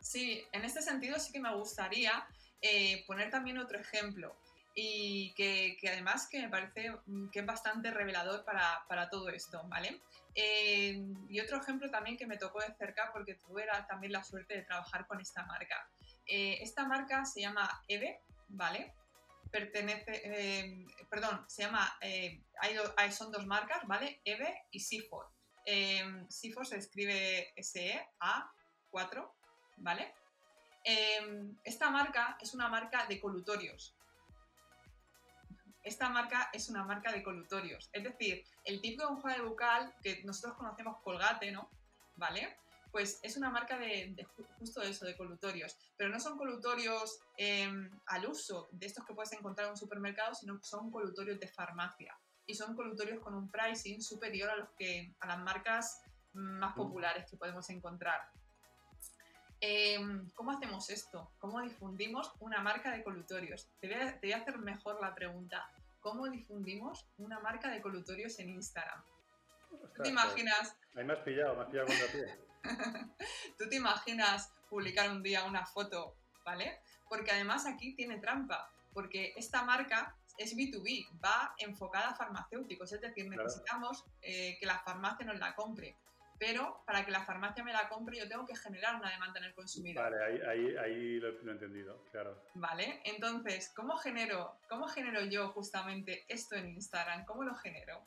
Sí, 0.00 0.42
en 0.52 0.64
este 0.64 0.82
sentido 0.82 1.18
sí 1.18 1.32
que 1.32 1.40
me 1.40 1.54
gustaría 1.54 2.26
eh, 2.60 3.04
poner 3.06 3.30
también 3.30 3.58
otro 3.58 3.78
ejemplo 3.78 4.36
y 4.74 5.34
que, 5.34 5.76
que, 5.80 5.88
además 5.88 6.28
que 6.28 6.42
me 6.42 6.48
parece 6.48 6.90
mm, 7.06 7.30
que 7.30 7.40
es 7.40 7.46
bastante 7.46 7.90
revelador 7.90 8.44
para, 8.44 8.84
para 8.88 9.08
todo 9.10 9.28
esto, 9.28 9.62
¿vale? 9.68 10.00
Eh, 10.34 11.04
y 11.28 11.40
otro 11.40 11.58
ejemplo 11.58 11.90
también 11.90 12.16
que 12.16 12.26
me 12.26 12.36
tocó 12.36 12.60
de 12.60 12.74
cerca 12.74 13.10
porque 13.12 13.34
tuve 13.34 13.66
también 13.88 14.12
la 14.12 14.24
suerte 14.24 14.54
de 14.54 14.62
trabajar 14.62 15.06
con 15.06 15.20
esta 15.20 15.44
marca. 15.44 15.88
Eh, 16.26 16.58
esta 16.62 16.86
marca 16.86 17.24
se 17.24 17.40
llama 17.40 17.82
EVE, 17.88 18.20
¿vale? 18.48 18.94
Pertenece, 19.50 20.22
eh, 20.24 20.86
perdón, 21.08 21.44
se 21.48 21.62
llama, 21.62 21.98
hay, 22.60 23.12
son 23.12 23.32
dos 23.32 23.46
marcas, 23.46 23.84
¿vale? 23.86 24.20
EVE 24.24 24.66
y 24.70 24.80
Sifor 26.28 26.66
se 26.66 26.78
escribe 26.78 27.52
SE-A4, 27.56 29.32
¿vale? 29.78 30.14
esta 31.62 31.90
marca 31.90 32.38
es 32.40 32.54
una 32.54 32.68
marca 32.68 33.04
de 33.06 33.20
colutorios, 33.20 33.94
esta 35.82 36.10
marca 36.10 36.50
es 36.52 36.68
una 36.68 36.84
marca 36.84 37.12
de 37.12 37.22
colutorios. 37.22 37.88
Es 37.92 38.04
decir, 38.04 38.44
el 38.64 38.80
tipo 38.80 39.02
de 39.02 39.12
enjuague 39.12 39.42
bucal 39.42 39.94
que 40.02 40.22
nosotros 40.24 40.56
conocemos 40.56 40.98
Colgate, 41.02 41.50
¿no? 41.52 41.70
¿Vale? 42.16 42.58
Pues 42.90 43.20
es 43.22 43.36
una 43.36 43.50
marca 43.50 43.78
de, 43.78 44.26
justo 44.58 44.82
eso, 44.82 45.06
de 45.06 45.16
colutorios. 45.16 45.76
Pero 45.96 46.10
no 46.10 46.20
son 46.20 46.36
colutorios 46.36 47.20
em, 47.36 47.90
al 48.06 48.26
uso 48.26 48.68
de 48.72 48.86
estos 48.86 49.06
que 49.06 49.14
puedes 49.14 49.32
encontrar 49.32 49.66
en 49.66 49.72
un 49.72 49.76
supermercado, 49.76 50.34
sino 50.34 50.58
que 50.58 50.64
son 50.64 50.90
colutorios 50.90 51.38
de 51.38 51.48
farmacia. 51.48 52.18
Y 52.50 52.54
son 52.54 52.74
colutorios 52.74 53.20
con 53.22 53.34
un 53.34 53.48
pricing 53.48 54.02
superior 54.02 54.50
a, 54.50 54.56
los 54.56 54.70
que, 54.70 55.14
a 55.20 55.28
las 55.28 55.38
marcas 55.38 56.02
más 56.32 56.74
mm. 56.74 56.78
populares 56.78 57.30
que 57.30 57.36
podemos 57.36 57.70
encontrar. 57.70 58.20
Em, 59.60 60.28
¿Cómo 60.30 60.50
hacemos 60.50 60.90
esto? 60.90 61.30
¿Cómo 61.38 61.60
difundimos 61.60 62.32
una 62.40 62.60
marca 62.60 62.90
de 62.90 63.04
colutorios? 63.04 63.68
Te 63.80 63.86
voy, 63.86 64.32
a, 64.32 64.36
hacer 64.36 64.58
mejor 64.58 65.00
la 65.00 65.14
pregunta. 65.14 65.70
¿Cómo 66.00 66.28
difundimos 66.28 67.06
una 67.18 67.38
marca 67.38 67.70
de 67.70 67.80
colutorios 67.80 68.36
en 68.40 68.48
Instagram? 68.48 69.00
¿Tú 69.94 70.02
te 70.02 70.08
imaginas? 70.08 70.76
Ahí 70.96 71.04
me 71.04 71.12
has 71.12 71.20
pillado, 71.20 71.54
me 71.54 71.62
has 71.62 71.68
pillado 71.68 71.86
contra 71.86 72.06
ti. 72.08 72.18
¿Tú 73.58 73.68
te 73.68 73.76
imaginas 73.76 74.52
publicar 74.68 75.08
un 75.08 75.22
día 75.22 75.44
una 75.44 75.64
foto, 75.66 76.16
¿vale? 76.44 76.80
Porque 77.08 77.30
además 77.30 77.64
aquí 77.66 77.94
tiene 77.94 78.18
trampa, 78.18 78.72
porque 78.92 79.34
esta 79.36 79.62
marca 79.62 80.16
es 80.40 80.56
B2B, 80.56 81.20
va 81.22 81.54
enfocada 81.58 82.10
a 82.10 82.14
farmacéuticos, 82.14 82.92
es 82.92 83.00
decir, 83.00 83.28
necesitamos 83.28 84.04
eh, 84.22 84.56
que 84.58 84.66
la 84.66 84.78
farmacia 84.80 85.26
nos 85.26 85.38
la 85.38 85.54
compre 85.54 85.96
pero 86.40 86.82
para 86.86 87.04
que 87.04 87.10
la 87.10 87.22
farmacia 87.22 87.62
me 87.62 87.70
la 87.70 87.86
compre 87.90 88.18
yo 88.18 88.26
tengo 88.26 88.46
que 88.46 88.56
generar 88.56 88.96
una 88.96 89.10
demanda 89.10 89.38
en 89.40 89.44
el 89.44 89.54
consumidor. 89.54 90.10
Vale, 90.10 90.24
ahí, 90.24 90.40
ahí, 90.48 90.76
ahí 90.78 91.20
lo, 91.20 91.28
he 91.28 91.52
entendido, 91.52 92.02
claro. 92.10 92.42
Vale, 92.54 93.02
entonces, 93.04 93.70
¿cómo 93.76 93.98
genero, 93.98 94.56
¿cómo 94.66 94.88
genero 94.88 95.22
yo 95.26 95.50
justamente 95.50 96.24
esto 96.28 96.56
en 96.56 96.70
Instagram? 96.70 97.26
¿Cómo 97.26 97.44
lo 97.44 97.54
genero? 97.56 98.00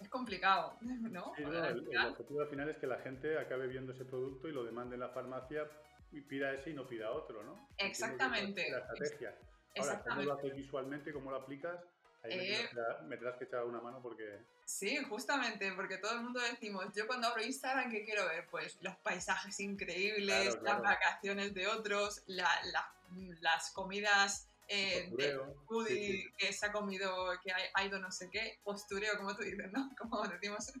Es 0.00 0.08
complicado, 0.08 0.78
¿no? 0.80 1.34
Sí, 1.36 1.42
el, 1.42 2.06
objetivo 2.06 2.40
al 2.40 2.48
final 2.48 2.70
es 2.70 2.78
que 2.78 2.86
la 2.86 2.98
gente 3.00 3.38
acabe 3.38 3.66
viendo 3.66 3.92
ese 3.92 4.06
producto 4.06 4.48
y 4.48 4.52
lo 4.52 4.64
demande 4.64 4.94
en 4.94 5.00
la 5.00 5.10
farmacia 5.10 5.68
y 6.12 6.22
pida 6.22 6.54
ese 6.54 6.70
y 6.70 6.74
no 6.74 6.86
pida 6.86 7.10
otro, 7.10 7.42
¿no? 7.42 7.68
Exactamente. 7.76 8.70
La 8.70 8.78
estrategia. 8.78 9.36
Ahora, 9.78 10.02
¿cómo 10.02 10.22
lo 10.22 10.32
haces 10.34 10.54
visualmente? 10.54 11.12
¿Cómo 11.12 11.30
lo 11.30 11.36
aplicas? 11.38 11.80
Ahí 12.22 12.36
me, 12.36 12.60
eh, 12.60 12.68
tendrás, 13.08 13.36
que 13.36 13.44
echar 13.44 13.64
una 13.64 13.80
mano 13.80 14.00
porque... 14.02 14.40
Sí, 14.64 14.96
justamente, 15.08 15.72
porque 15.72 15.98
todo 15.98 16.12
el 16.12 16.22
mundo 16.22 16.40
decimos, 16.40 16.86
yo 16.94 17.06
cuando 17.06 17.28
abro 17.28 17.42
Instagram, 17.42 17.90
¿qué 17.90 18.04
quiero 18.04 18.26
ver? 18.26 18.46
Pues 18.50 18.78
los 18.80 18.96
paisajes 18.96 19.60
increíbles, 19.60 20.60
las 20.62 20.82
vacaciones 20.82 21.54
de 21.54 21.68
otros, 21.68 22.22
las 22.26 23.70
comidas 23.70 24.48
eh, 24.68 25.08
de 25.16 25.38
foodie 25.68 26.32
que 26.36 26.52
se 26.52 26.66
ha 26.66 26.72
comido, 26.72 27.08
que 27.42 27.52
ha, 27.52 27.84
ido 27.84 28.00
no 28.00 28.10
sé 28.10 28.28
qué, 28.30 28.58
postureo, 28.64 29.16
como 29.16 29.36
tú 29.36 29.42
dices, 29.44 29.70
¿no? 29.72 29.94
Como 29.98 30.26
decimos 30.26 30.72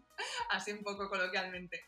así 0.50 0.72
un 0.72 0.82
poco 0.82 1.08
coloquialmente. 1.08 1.84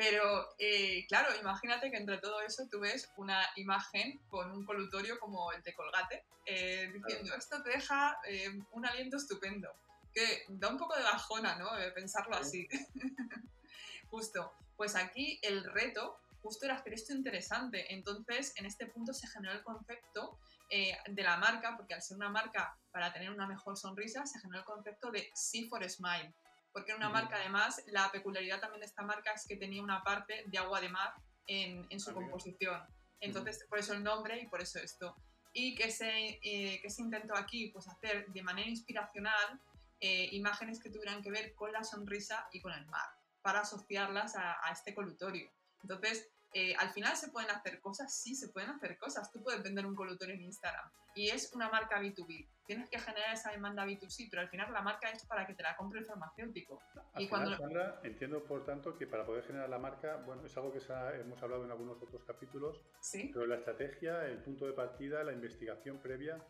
Pero 0.00 0.54
eh, 0.58 1.04
claro, 1.08 1.28
imagínate 1.38 1.90
que 1.90 1.98
entre 1.98 2.16
todo 2.16 2.40
eso 2.40 2.66
tú 2.70 2.80
ves 2.80 3.12
una 3.18 3.46
imagen 3.56 4.18
con 4.30 4.50
un 4.50 4.64
colutorio 4.64 5.20
como 5.20 5.52
el 5.52 5.62
de 5.62 5.74
Colgate, 5.74 6.24
eh, 6.46 6.90
diciendo, 6.90 7.34
esto 7.34 7.62
te 7.62 7.68
deja 7.68 8.18
eh, 8.26 8.48
un 8.70 8.86
aliento 8.86 9.18
estupendo, 9.18 9.68
que 10.14 10.46
da 10.48 10.68
un 10.68 10.78
poco 10.78 10.96
de 10.96 11.02
bajona, 11.02 11.56
¿no? 11.56 11.68
pensarlo 11.94 12.34
así. 12.34 12.66
justo. 14.08 14.54
Pues 14.74 14.96
aquí 14.96 15.38
el 15.42 15.64
reto 15.64 16.18
justo 16.40 16.64
era 16.64 16.76
hacer 16.76 16.94
esto 16.94 17.12
interesante. 17.12 17.92
Entonces, 17.92 18.54
en 18.56 18.64
este 18.64 18.86
punto 18.86 19.12
se 19.12 19.28
generó 19.28 19.52
el 19.52 19.62
concepto 19.62 20.38
de 20.70 21.22
la 21.22 21.36
marca, 21.36 21.76
porque 21.76 21.92
al 21.92 22.00
ser 22.00 22.16
una 22.16 22.30
marca 22.30 22.74
para 22.90 23.12
tener 23.12 23.30
una 23.30 23.46
mejor 23.46 23.76
sonrisa, 23.76 24.24
se 24.24 24.40
generó 24.40 24.60
el 24.60 24.64
concepto 24.64 25.10
de 25.10 25.30
See 25.34 25.68
for 25.68 25.86
Smile 25.90 26.34
porque 26.72 26.92
era 26.92 26.98
una 26.98 27.08
marca 27.08 27.36
además, 27.36 27.82
la 27.88 28.10
peculiaridad 28.12 28.60
también 28.60 28.80
de 28.80 28.86
esta 28.86 29.02
marca 29.02 29.32
es 29.32 29.46
que 29.46 29.56
tenía 29.56 29.82
una 29.82 30.02
parte 30.02 30.44
de 30.46 30.58
agua 30.58 30.80
de 30.80 30.88
mar 30.88 31.14
en, 31.46 31.86
en 31.90 32.00
su 32.00 32.12
composición. 32.12 32.80
Entonces, 33.20 33.66
por 33.68 33.78
eso 33.78 33.92
el 33.92 34.02
nombre 34.02 34.40
y 34.40 34.46
por 34.46 34.60
eso 34.60 34.78
esto. 34.78 35.16
Y 35.52 35.74
que 35.74 35.90
se, 35.90 36.38
eh, 36.42 36.80
que 36.80 36.90
se 36.90 37.02
intentó 37.02 37.34
aquí 37.36 37.70
pues 37.72 37.88
hacer 37.88 38.26
de 38.28 38.42
manera 38.42 38.68
inspiracional 38.68 39.60
eh, 40.00 40.28
imágenes 40.32 40.80
que 40.80 40.90
tuvieran 40.90 41.22
que 41.22 41.30
ver 41.30 41.54
con 41.54 41.72
la 41.72 41.84
sonrisa 41.84 42.48
y 42.52 42.60
con 42.60 42.72
el 42.72 42.86
mar, 42.86 43.08
para 43.42 43.60
asociarlas 43.60 44.36
a, 44.36 44.64
a 44.64 44.72
este 44.72 44.94
colutorio. 44.94 45.50
Entonces, 45.82 46.30
eh, 46.54 46.74
al 46.76 46.90
final 46.90 47.16
se 47.16 47.28
pueden 47.28 47.50
hacer 47.50 47.80
cosas, 47.80 48.14
sí, 48.14 48.34
se 48.34 48.48
pueden 48.48 48.70
hacer 48.70 48.96
cosas. 48.96 49.30
Tú 49.30 49.42
puedes 49.42 49.62
vender 49.62 49.86
un 49.86 49.94
colutorio 49.94 50.34
en 50.34 50.42
Instagram 50.42 50.90
y 51.20 51.28
es 51.28 51.52
una 51.54 51.68
marca 51.68 52.00
B2B. 52.00 52.48
Tienes 52.64 52.88
que 52.88 52.98
generar 52.98 53.34
esa 53.34 53.50
demanda 53.50 53.84
B2C, 53.84 54.28
pero 54.30 54.40
al 54.40 54.48
final 54.48 54.72
la 54.72 54.80
marca 54.80 55.10
es 55.10 55.26
para 55.26 55.46
que 55.46 55.52
te 55.52 55.62
la 55.62 55.76
compre 55.76 56.00
el 56.00 56.06
farmacéutico. 56.06 56.80
y 57.18 57.28
cuando... 57.28 57.54
Sandra, 57.54 58.00
entiendo 58.04 58.42
por 58.42 58.64
tanto 58.64 58.96
que 58.96 59.06
para 59.06 59.26
poder 59.26 59.44
generar 59.44 59.68
la 59.68 59.78
marca, 59.78 60.16
bueno, 60.24 60.46
es 60.46 60.56
algo 60.56 60.72
que 60.72 60.80
hemos 61.20 61.42
hablado 61.42 61.66
en 61.66 61.72
algunos 61.72 62.02
otros 62.02 62.24
capítulos, 62.24 62.80
¿Sí? 63.00 63.30
pero 63.34 63.44
la 63.46 63.56
estrategia, 63.56 64.24
el 64.24 64.38
punto 64.38 64.64
de 64.64 64.72
partida, 64.72 65.22
la 65.22 65.32
investigación 65.32 65.98
previa 65.98 66.42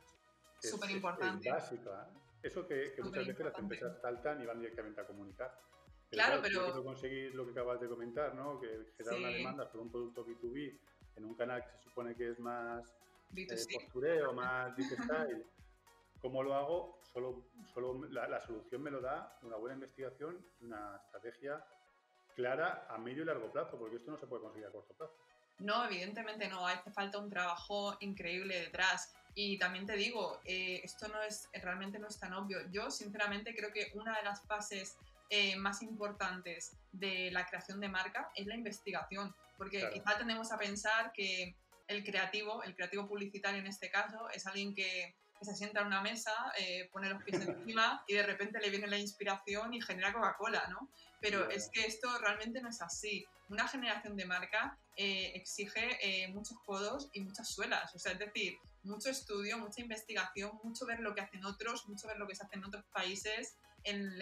es, 0.63 0.71
Súper 0.71 0.91
importante. 0.91 1.49
Es, 1.49 1.55
básica. 1.55 2.09
Eso 2.41 2.65
que, 2.69 2.95
muchas 3.03 3.27
veces 3.27 3.45
las 3.45 3.59
empresas 3.59 4.01
saltan 4.01 4.41
y 4.41 4.47
van 4.47 4.61
directamente 4.61 5.01
a 5.01 5.07
comunicar. 5.07 5.53
Claro, 6.11 6.41
pero... 6.43 6.67
Quiero 6.67 6.85
conseguir 6.85 7.35
lo 7.35 7.45
que 7.45 7.53
acabas 7.53 7.81
de 7.81 7.89
comentar, 7.89 8.37
¿no? 8.37 8.61
Que 8.61 8.93
generar 8.97 9.19
una 9.19 9.29
demanda 9.31 9.69
por 9.69 9.81
un 9.81 9.91
producto 9.91 10.25
B2B 10.25 10.79
en 11.17 11.25
un 11.25 11.35
canal 11.35 11.65
que 11.65 11.73
se 11.73 11.83
supone 11.83 12.15
que 12.15 12.31
es 12.31 12.39
más 12.39 12.95
eh, 13.37 13.67
postureo, 13.73 14.33
más 14.33 14.77
deep 14.77 14.91
style. 15.03 15.47
¿Cómo 16.21 16.43
lo 16.43 16.55
hago? 16.55 17.01
Solo, 17.13 17.45
solo 17.73 18.07
la, 18.11 18.41
solución 18.41 18.83
me 18.83 18.91
lo 18.91 19.01
da 19.01 19.39
una 19.43 19.57
buena 19.57 19.75
investigación 19.75 20.45
y 20.61 20.67
una 20.67 20.97
estrategia 21.05 21.65
clara 22.37 22.87
a 22.89 22.99
medio 22.99 23.23
y 23.23 23.27
largo 23.27 23.51
plazo, 23.51 23.79
porque 23.79 23.97
esto 23.97 24.11
no 24.11 24.19
se 24.19 24.27
puede 24.27 24.43
conseguir 24.43 24.69
a 24.69 24.73
corto 24.73 24.95
plazo. 24.95 25.15
No, 25.59 25.85
evidentemente 25.85 26.49
no, 26.49 26.67
hace 26.67 26.91
falta 26.91 27.19
un 27.19 27.29
trabajo 27.29 27.97
increíble 28.01 28.61
detrás. 28.61 29.13
Y 29.35 29.59
también 29.59 29.87
te 29.87 29.95
digo, 29.97 30.41
eh, 30.45 30.81
esto 30.83 31.09
no 31.09 31.23
es, 31.23 31.49
realmente 31.53 31.99
no 31.99 32.09
es 32.09 32.19
tan 32.19 32.33
obvio. 32.33 32.59
Yo, 32.71 32.91
sinceramente, 32.91 33.55
creo 33.55 33.73
que 33.73 33.93
una 33.95 34.17
de 34.17 34.25
las 34.25 34.43
fases 34.43 34.97
eh, 35.29 35.57
más 35.57 35.83
importantes 35.83 36.77
de 36.93 37.31
la 37.31 37.47
creación 37.47 37.79
de 37.81 37.89
marca 37.89 38.31
es 38.35 38.47
la 38.47 38.57
investigación, 38.57 39.35
porque 39.57 39.89
quizá 39.93 40.19
tendemos 40.19 40.51
a 40.51 40.59
pensar 40.59 41.13
que 41.13 41.55
el 41.91 42.05
creativo, 42.05 42.63
el 42.63 42.75
creativo 42.75 43.09
publicitario 43.09 43.61
en 43.61 43.67
este 43.67 43.91
caso, 43.91 44.31
es 44.31 44.47
alguien 44.47 44.75
que, 44.75 45.15
se 45.43 45.55
sienta 45.55 45.81
en 45.81 45.87
una 45.87 46.03
mesa, 46.03 46.35
eh, 46.59 46.91
pone 46.93 47.09
los 47.09 47.23
pies 47.23 47.41
encima 47.41 48.05
y 48.07 48.13
de 48.13 48.23
repente 48.25 48.61
le 48.61 48.69
viene 48.69 48.87
la 48.87 48.99
inspiración 48.99 49.73
y 49.73 49.81
genera 49.81 50.13
Coca-Cola, 50.13 50.69
¿no? 50.69 50.91
Pero 51.19 51.49
es 51.49 51.71
que 51.71 51.87
esto 51.87 52.19
realmente 52.19 52.61
no 52.61 52.69
es 52.69 52.83
así. 52.83 53.25
Una 53.49 53.67
generación 53.67 54.19
de 54.19 54.27
marca 54.27 54.79
eh, 54.99 55.33
exige 55.35 56.29
muchos 56.35 56.59
codos 56.67 57.09
y 57.15 57.23
muchas 57.23 57.49
suelas, 57.49 57.95
o 57.95 57.99
sea, 57.99 58.13
es 58.13 58.19
decir, 58.19 58.59
mucho 58.83 59.09
estudio, 59.09 59.57
mucha 59.57 59.81
investigación, 59.81 60.61
mucho 60.63 60.85
ver 60.85 61.01
lo 61.01 61.15
que 61.15 61.23
hacen 61.23 61.43
otros, 61.47 61.89
mucho 61.89 62.07
ver 62.07 62.19
lo 62.19 62.27
que 62.27 62.35
se 62.35 62.45
hace 62.45 62.57
en 62.57 62.65
otros 62.67 62.85
países, 62.93 63.57
en 63.85 64.13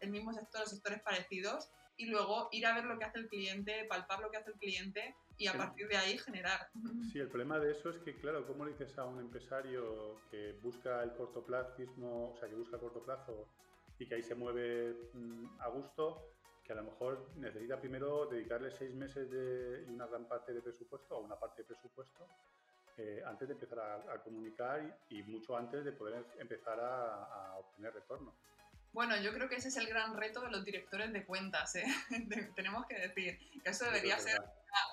el 0.00 0.10
mismo 0.10 0.32
sector 0.32 0.66
sectores 0.66 1.02
parecidos 1.02 1.68
y 1.96 2.06
luego 2.06 2.48
ir 2.52 2.66
a 2.66 2.74
ver 2.74 2.84
lo 2.84 2.98
que 2.98 3.04
hace 3.04 3.18
el 3.18 3.28
cliente, 3.28 3.84
palpar 3.88 4.20
lo 4.20 4.30
que 4.30 4.38
hace 4.38 4.50
el 4.50 4.58
cliente 4.58 5.14
y 5.36 5.46
a 5.46 5.52
partir 5.52 5.88
de 5.88 5.96
ahí 5.96 6.18
generar. 6.18 6.68
Sí, 7.12 7.18
el 7.18 7.28
problema 7.28 7.58
de 7.58 7.72
eso 7.72 7.90
es 7.90 7.98
que, 7.98 8.16
claro, 8.16 8.46
¿cómo 8.46 8.64
le 8.64 8.72
dices 8.72 8.96
a 8.98 9.04
un 9.04 9.20
empresario 9.20 10.20
que 10.30 10.52
busca 10.62 11.02
el 11.02 11.12
cortoplacismo, 11.14 12.30
o 12.30 12.36
sea, 12.36 12.48
que 12.48 12.54
busca 12.54 12.76
el 12.76 12.82
corto 12.82 13.02
plazo 13.02 13.48
y 13.98 14.06
que 14.06 14.16
ahí 14.16 14.22
se 14.22 14.34
mueve 14.34 14.96
mm, 15.12 15.60
a 15.60 15.68
gusto, 15.68 16.30
que 16.64 16.72
a 16.72 16.76
lo 16.76 16.84
mejor 16.84 17.30
necesita 17.36 17.78
primero 17.78 18.26
dedicarle 18.26 18.70
seis 18.70 18.92
meses 18.94 19.30
de, 19.30 19.84
y 19.86 19.90
una 19.90 20.06
gran 20.06 20.26
parte 20.26 20.52
de 20.52 20.62
presupuesto, 20.62 21.16
o 21.16 21.20
una 21.20 21.38
parte 21.38 21.62
de 21.62 21.68
presupuesto, 21.68 22.26
eh, 22.96 23.22
antes 23.26 23.48
de 23.48 23.54
empezar 23.54 23.80
a, 23.80 24.22
comunicar 24.22 25.00
y, 25.08 25.22
mucho 25.24 25.56
antes 25.56 25.84
de 25.84 25.92
poder 25.92 26.24
empezar 26.38 26.78
a, 26.80 27.24
a 27.24 27.58
obtener 27.58 27.92
retorno? 27.92 28.34
Bueno, 28.94 29.16
yo 29.16 29.32
creo 29.34 29.48
que 29.48 29.56
ese 29.56 29.68
es 29.68 29.76
el 29.76 29.88
gran 29.88 30.16
reto 30.16 30.40
de 30.42 30.52
los 30.52 30.64
directores 30.64 31.12
de 31.12 31.24
cuentas. 31.24 31.74
¿eh? 31.74 31.84
tenemos 32.54 32.86
que 32.86 32.94
decir 32.94 33.40
que 33.62 33.70
eso 33.70 33.84
debería 33.86 34.16
ser 34.20 34.40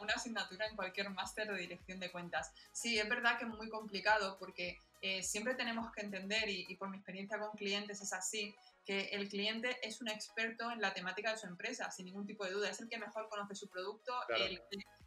una, 0.01 0.13
asignatura 0.15 0.65
en 0.65 0.75
cualquier 0.75 1.11
máster 1.11 1.47
de 1.47 1.59
dirección 1.59 1.99
de 1.99 2.11
cuentas. 2.11 2.51
Sí, 2.71 2.97
es 2.97 3.07
verdad 3.07 3.37
que 3.37 3.45
es 3.45 3.51
muy 3.51 3.69
complicado 3.69 4.37
porque 4.39 4.79
eh, 5.03 5.21
siempre 5.21 5.53
tenemos 5.53 5.91
que 5.93 6.01
entender, 6.01 6.49
y, 6.49 6.75
por 6.77 6.89
mi 6.89 6.97
experiencia 6.97 7.37
con 7.37 7.51
clientes 7.51 8.01
es 8.01 8.11
así, 8.11 8.55
que 8.87 9.09
el 9.09 9.29
cliente 9.29 9.77
es 9.87 10.01
un 10.01 10.07
experto 10.07 10.71
en 10.71 10.81
la 10.81 10.95
temática 10.95 11.31
de 11.31 11.37
su 11.37 11.45
empresa, 11.45 11.91
sin 11.91 12.07
ningún 12.07 12.25
tipo 12.25 12.43
de 12.43 12.53
duda. 12.53 12.71
Es 12.71 12.79
el 12.79 12.89
que 12.89 12.97
mejor 12.97 13.29
conoce 13.29 13.53
su 13.53 13.69
producto, 13.69 14.15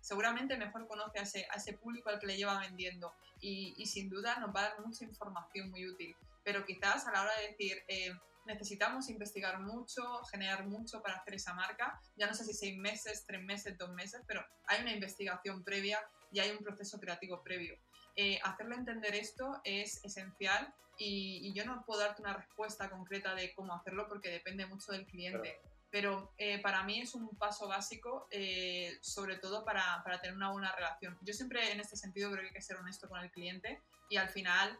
seguramente 0.01 0.57
mejor 0.57 0.87
conoce 0.87 1.19
a 1.19 1.23
ese, 1.23 1.49
a 1.51 1.57
ese, 1.57 1.73
público 1.73 2.11
al 2.11 2.21
que 2.21 2.29
le 2.29 2.37
lleva 2.37 2.61
vendiendo 2.61 3.13
y, 3.41 3.75
y, 3.77 3.87
sin 3.87 4.09
duda 4.09 4.39
nos 4.39 4.55
va 4.55 4.61
a 4.61 4.69
dar 4.69 4.87
mucha 4.87 5.05
información 5.05 5.71
muy 5.73 5.85
útil. 5.89 6.15
Pero 6.45 6.65
quizás 6.65 7.09
a 7.09 7.11
la 7.11 7.23
hora 7.23 7.37
de 7.41 7.49
decir... 7.49 7.83
Eh, 7.89 8.17
necesitamos 8.47 9.09
investigar 9.09 9.61
mucho, 9.61 10.23
generar 10.25 10.67
mucho 10.67 11.03
para 11.03 11.17
hacer 11.17 11.35
esa 11.35 11.55
marca. 11.55 12.01
Ya 12.17 12.27
no 12.27 12.35
sé 12.35 12.45
si 12.45 12.55
seis 12.55 12.77
meses, 12.77 13.25
tres 13.27 13.43
meses, 13.43 13.77
dos 13.79 13.91
meses, 13.91 14.23
pero 14.27 14.45
hay 14.67 14.83
una 14.83 14.93
investigación 14.93 15.63
previa 15.65 16.01
y 16.33 16.41
hay 16.41 16.51
un 16.51 16.59
proceso 16.59 16.99
creativo 16.99 17.43
previo. 17.43 17.79
Eh, 18.17 18.39
hacerle 18.45 18.77
entender 18.77 19.15
esto 19.15 19.61
es 19.65 20.05
esencial 20.05 20.73
y, 20.99 21.53
yo 21.55 21.65
no 21.65 21.85
puedo 21.85 22.01
darte 22.01 22.23
una 22.23 22.35
respuesta 22.35 22.89
concreta 22.89 23.35
de 23.35 23.53
cómo 23.55 23.75
hacerlo 23.75 24.09
porque 24.09 24.31
depende 24.31 24.67
mucho 24.67 24.93
del 24.93 25.07
cliente. 25.07 25.61
Pero 25.91 26.33
eh, 26.39 26.61
para 26.61 26.83
mí 26.83 27.01
es 27.01 27.15
un 27.15 27.29
paso 27.37 27.69
básico, 27.69 28.27
eh, 28.31 28.99
sobre 29.01 29.37
todo 29.37 29.65
para, 29.65 30.03
para, 30.03 30.21
tener 30.21 30.37
una 30.37 30.51
buena 30.51 30.75
relación. 30.75 31.17
Yo 31.23 31.33
siempre 31.33 31.71
en 31.71 31.81
este 31.81 31.97
sentido 31.97 32.31
creo 32.31 32.43
que 32.43 32.49
hay 32.49 32.55
que 32.55 32.63
ser 32.63 32.77
honesto 32.77 33.09
con 33.09 33.21
el 33.21 33.31
cliente 33.31 33.81
y 34.09 34.17
al 34.17 34.29
final 34.29 34.79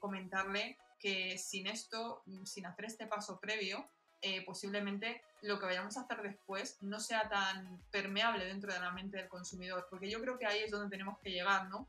comentarle 0.00 0.76
que 0.98 1.38
sin 1.38 1.66
esto, 1.66 2.22
mm, 2.26 2.44
sin 2.44 2.66
hacer 2.66 2.86
este 2.86 3.06
paso 3.06 3.38
previo, 3.40 3.88
eh, 4.20 4.44
posiblemente 4.44 5.22
lo 5.42 5.60
que 5.60 5.66
vayamos 5.66 5.96
a 5.96 6.00
hacer 6.00 6.22
después 6.22 6.82
no 6.82 6.98
sea 6.98 7.28
tan 7.28 7.80
permeable 7.92 8.44
dentro 8.44 8.72
de 8.72 8.80
la 8.80 8.90
mente 8.90 9.16
del 9.16 9.28
consumidor, 9.28 9.86
porque 9.88 10.10
yo 10.10 10.20
creo 10.20 10.38
que 10.38 10.46
ahí 10.46 10.60
es 10.60 10.72
donde 10.72 10.90
tenemos 10.90 11.18
que 11.20 11.30
llegar, 11.30 11.68
¿no? 11.68 11.86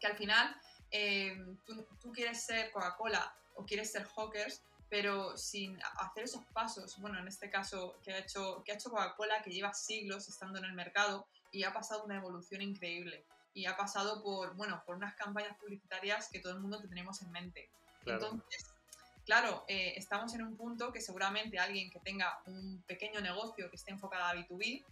Que 0.00 0.08
al 0.08 0.16
final 0.16 0.60
eh, 0.90 1.36
tú, 1.64 2.12
quieres 2.12 2.42
ser 2.42 2.72
Coca-Cola 2.72 3.32
o 3.54 3.64
quieres 3.64 3.92
ser 3.92 4.06
Hawkers, 4.08 4.62
pero 4.88 5.36
sin 5.36 5.78
hacer 6.00 6.24
esos 6.24 6.44
pasos, 6.46 6.98
bueno, 6.98 7.18
en 7.18 7.28
este 7.28 7.48
caso 7.48 7.96
que 8.02 8.12
ha 8.12 8.18
hecho, 8.18 8.62
que 8.64 8.72
ha 8.72 8.74
hecho 8.74 8.90
Coca-Cola, 8.90 9.42
que 9.42 9.50
lleva 9.50 9.72
siglos 9.72 10.28
estando 10.28 10.58
en 10.58 10.64
el 10.64 10.72
mercado 10.72 11.28
y 11.52 11.62
ha 11.62 11.72
pasado 11.72 12.04
una 12.04 12.16
evolución 12.16 12.60
increíble 12.60 13.24
y 13.54 13.66
ha 13.66 13.76
pasado 13.76 14.22
por, 14.22 14.54
bueno, 14.54 14.82
por 14.84 14.96
unas 14.96 15.14
campañas 15.14 15.56
publicitarias 15.58 16.28
que 16.28 16.40
todo 16.40 16.52
el 16.52 16.60
mundo 16.60 16.80
tenemos 16.82 17.22
en 17.22 17.30
mente. 17.30 17.70
Entonces, 18.06 18.66
claro, 19.24 19.64
eh, 19.68 19.94
estamos 19.96 20.34
en 20.34 20.42
un 20.42 20.56
punto 20.56 20.92
que 20.92 21.00
seguramente 21.00 21.58
alguien 21.58 21.90
que 21.90 22.00
tenga 22.00 22.40
un 22.46 22.82
pequeño 22.86 23.20
negocio 23.20 23.68
que 23.68 23.76
esté 23.76 23.90
enfocado 23.90 24.24
a 24.24 24.34
B2B, 24.34 24.84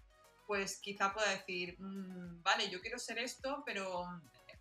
pues 0.46 0.78
quizá 0.78 1.12
pueda 1.14 1.30
decir, 1.30 1.76
mm, 1.78 2.42
vale, 2.42 2.68
yo 2.68 2.80
quiero 2.80 2.98
ser 2.98 3.18
esto, 3.18 3.62
pero 3.64 4.06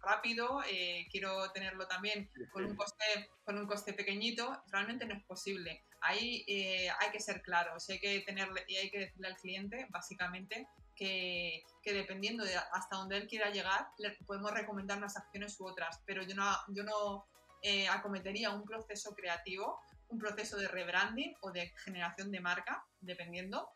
rápido, 0.04 0.62
eh, 0.70 1.08
quiero 1.10 1.52
tenerlo 1.52 1.88
también 1.88 2.30
con 2.52 2.66
un, 2.66 2.76
coste, 2.76 3.30
con 3.46 3.58
un 3.58 3.66
coste 3.66 3.94
pequeñito, 3.94 4.62
realmente 4.68 5.06
no 5.06 5.16
es 5.16 5.24
posible. 5.24 5.84
Ahí 6.02 6.44
eh, 6.48 6.90
hay 7.00 7.12
que 7.12 7.22
ser 7.22 7.42
claros 7.42 7.90
hay 7.90 8.00
que 8.00 8.20
tenerle, 8.22 8.66
y 8.68 8.76
hay 8.76 8.92
que 8.92 9.00
decirle 9.00 9.28
al 9.30 9.38
cliente, 9.38 9.88
básicamente, 9.90 10.68
que, 10.96 11.64
que, 11.82 11.94
dependiendo 11.94 12.44
de 12.44 12.56
hasta 12.56 12.98
dónde 12.98 13.18
él 13.18 13.28
quiera 13.28 13.50
llegar, 13.50 13.88
le 13.98 14.12
podemos 14.28 14.52
recomendar 14.52 14.98
unas 14.98 15.18
acciones 15.18 15.60
u 15.60 15.66
otras, 15.66 16.02
pero 16.06 16.22
yo 16.24 16.36
no, 16.36 16.56
yo 16.68 16.84
no 16.84 17.26
eh, 17.64 17.88
acometería 17.88 18.52
un 18.52 18.64
proceso 18.64 19.16
creativo, 19.16 19.80
un 20.10 20.20
proceso 20.20 20.58
de 20.58 20.68
rebranding 20.68 21.34
o 21.42 21.52
de 21.52 21.74
generación 21.84 22.32
de 22.32 22.40
marca, 22.40 22.86
dependiendo, 23.02 23.70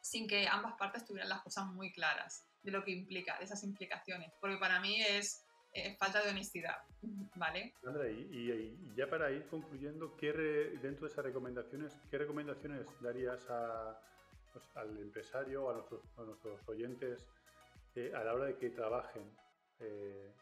sin 0.00 0.26
que 0.26 0.48
ambas 0.48 0.74
partes 0.78 1.04
tuvieran 1.04 1.28
las 1.28 1.42
cosas 1.42 1.66
muy 1.66 1.92
claras 1.92 2.46
de 2.62 2.70
lo 2.70 2.82
que 2.82 2.92
implica, 2.92 3.36
de 3.38 3.44
esas 3.44 3.62
implicaciones, 3.64 4.32
porque 4.40 4.56
para 4.56 4.80
mí 4.80 5.02
es 5.02 5.44
falta 5.98 6.22
de 6.22 6.30
honestidad, 6.30 6.78
¿vale? 7.36 7.74
Sandra, 7.82 8.08
y, 8.08 8.76
ya 8.96 9.08
para 9.08 9.30
ir 9.30 9.46
concluyendo, 9.48 10.16
¿qué 10.16 10.32
dentro 10.80 11.06
de 11.06 11.12
esas 11.12 11.24
recomendaciones, 11.24 11.92
¿qué 12.10 12.18
recomendaciones 12.18 12.86
darías 13.00 13.40
pues, 14.52 14.64
al 14.76 14.98
empresario, 14.98 15.70
a 15.70 15.74
nuestros, 15.74 16.00
a 16.16 16.22
nuestros 16.22 16.66
oyentes, 16.68 17.24
eh, 17.94 18.12
a 18.14 18.24
la 18.24 18.34
hora 18.34 18.46
de 18.46 18.56
que 18.56 18.70
trabajen 18.70 19.28
eh, 19.80 20.32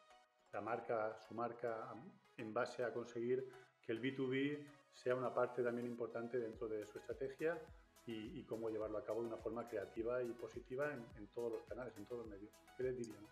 la 0.53 0.61
marca, 0.61 1.17
su 1.27 1.35
marca, 1.35 1.95
en 2.38 2.53
base 2.53 2.85
a 2.85 2.92
conseguir 2.92 3.49
que 3.85 3.92
el 3.92 4.01
B2B 4.01 4.66
sea 4.92 5.14
una 5.14 5.33
parte 5.33 5.62
también 5.62 5.87
importante 5.87 6.38
dentro 6.38 6.68
de 6.68 6.87
su 6.87 6.99
estrategia 6.99 7.59
y, 8.07 8.44
cómo 8.44 8.70
llevarlo 8.70 8.99
a 8.99 9.05
cabo 9.05 9.22
de 9.22 9.29
una 9.29 9.37
forma 9.37 9.68
creativa 9.68 10.22
y 10.22 10.29
positiva 10.33 10.92
en, 10.92 11.27
todos 11.35 11.53
los 11.53 11.62
canales, 11.64 11.92
en 11.96 12.07
todos 12.07 12.20
los 12.22 12.31
medios. 12.31 12.53
¿Qué 12.77 12.85
les 12.85 12.96
diríamos? 12.96 13.29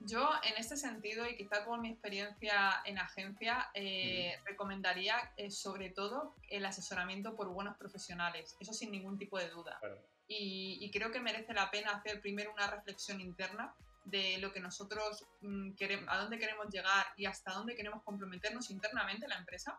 Yo, 0.00 0.28
en 0.42 0.56
este 0.56 0.76
sentido, 0.76 1.26
y 1.28 1.36
quizá 1.36 1.64
con 1.64 1.80
mi 1.80 1.90
experiencia 1.90 2.82
en 2.84 2.98
agencia, 2.98 3.70
eh, 3.74 4.36
recomendaría 4.44 5.32
eh, 5.36 5.50
sobre 5.50 5.90
todo 5.90 6.34
el 6.50 6.64
asesoramiento 6.66 7.34
por 7.34 7.48
buenos 7.48 7.76
profesionales, 7.76 8.56
eso 8.60 8.72
sin 8.72 8.90
ningún 8.90 9.18
tipo 9.18 9.38
de 9.38 9.48
duda. 9.50 9.80
Y, 10.26 10.90
creo 10.92 11.10
que 11.10 11.20
merece 11.20 11.54
la 11.54 11.70
pena 11.70 11.92
hacer 11.92 12.20
primero 12.20 12.52
una 12.52 12.66
reflexión 12.66 13.20
interna 13.20 13.74
de 14.10 14.38
lo 14.38 14.52
que 14.52 14.60
nosotros 14.60 15.26
mm, 15.40 15.72
queremos, 15.74 16.08
a 16.08 16.18
dónde 16.18 16.38
queremos 16.38 16.68
llegar 16.68 17.06
y 17.16 17.26
hasta 17.26 17.52
dónde 17.52 17.74
queremos 17.74 18.02
comprometernos 18.02 18.70
internamente 18.70 19.24
en 19.24 19.30
la 19.30 19.38
empresa. 19.38 19.78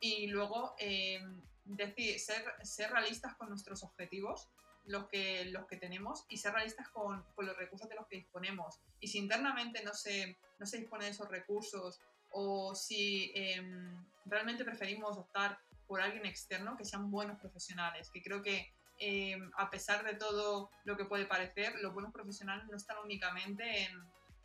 Y 0.00 0.26
luego 0.26 0.74
eh, 0.78 1.20
decir, 1.64 2.18
ser, 2.18 2.44
ser 2.62 2.90
realistas 2.90 3.34
con 3.36 3.48
nuestros 3.48 3.82
objetivos, 3.82 4.48
los 4.84 5.06
que, 5.08 5.44
los 5.46 5.66
que 5.66 5.76
tenemos, 5.76 6.24
y 6.28 6.38
ser 6.38 6.52
realistas 6.52 6.88
con, 6.88 7.24
con 7.34 7.46
los 7.46 7.56
recursos 7.56 7.88
de 7.88 7.94
los 7.94 8.06
que 8.08 8.16
disponemos. 8.16 8.80
Y 9.00 9.08
si 9.08 9.18
internamente 9.18 9.82
no 9.84 9.94
se, 9.94 10.36
no 10.58 10.66
se 10.66 10.78
dispone 10.78 11.04
de 11.04 11.12
esos 11.12 11.28
recursos 11.28 12.00
o 12.32 12.74
si 12.74 13.30
em, 13.34 14.04
realmente 14.24 14.64
preferimos 14.64 15.16
optar 15.16 15.58
por 15.86 16.00
alguien 16.00 16.26
externo, 16.26 16.76
que 16.76 16.84
sean 16.84 17.10
buenos 17.10 17.38
profesionales, 17.38 18.10
que 18.10 18.22
creo 18.22 18.42
que 18.42 18.72
em, 19.02 19.50
a 19.56 19.68
pesar 19.68 20.04
de 20.04 20.14
todo 20.14 20.70
lo 20.84 20.96
que 20.96 21.04
puede 21.04 21.26
parecer, 21.26 21.74
los 21.80 21.92
buenos 21.92 22.12
profesionales 22.12 22.66
no 22.70 22.76
están 22.76 22.98
únicamente 23.04 23.82
en, 23.82 24.00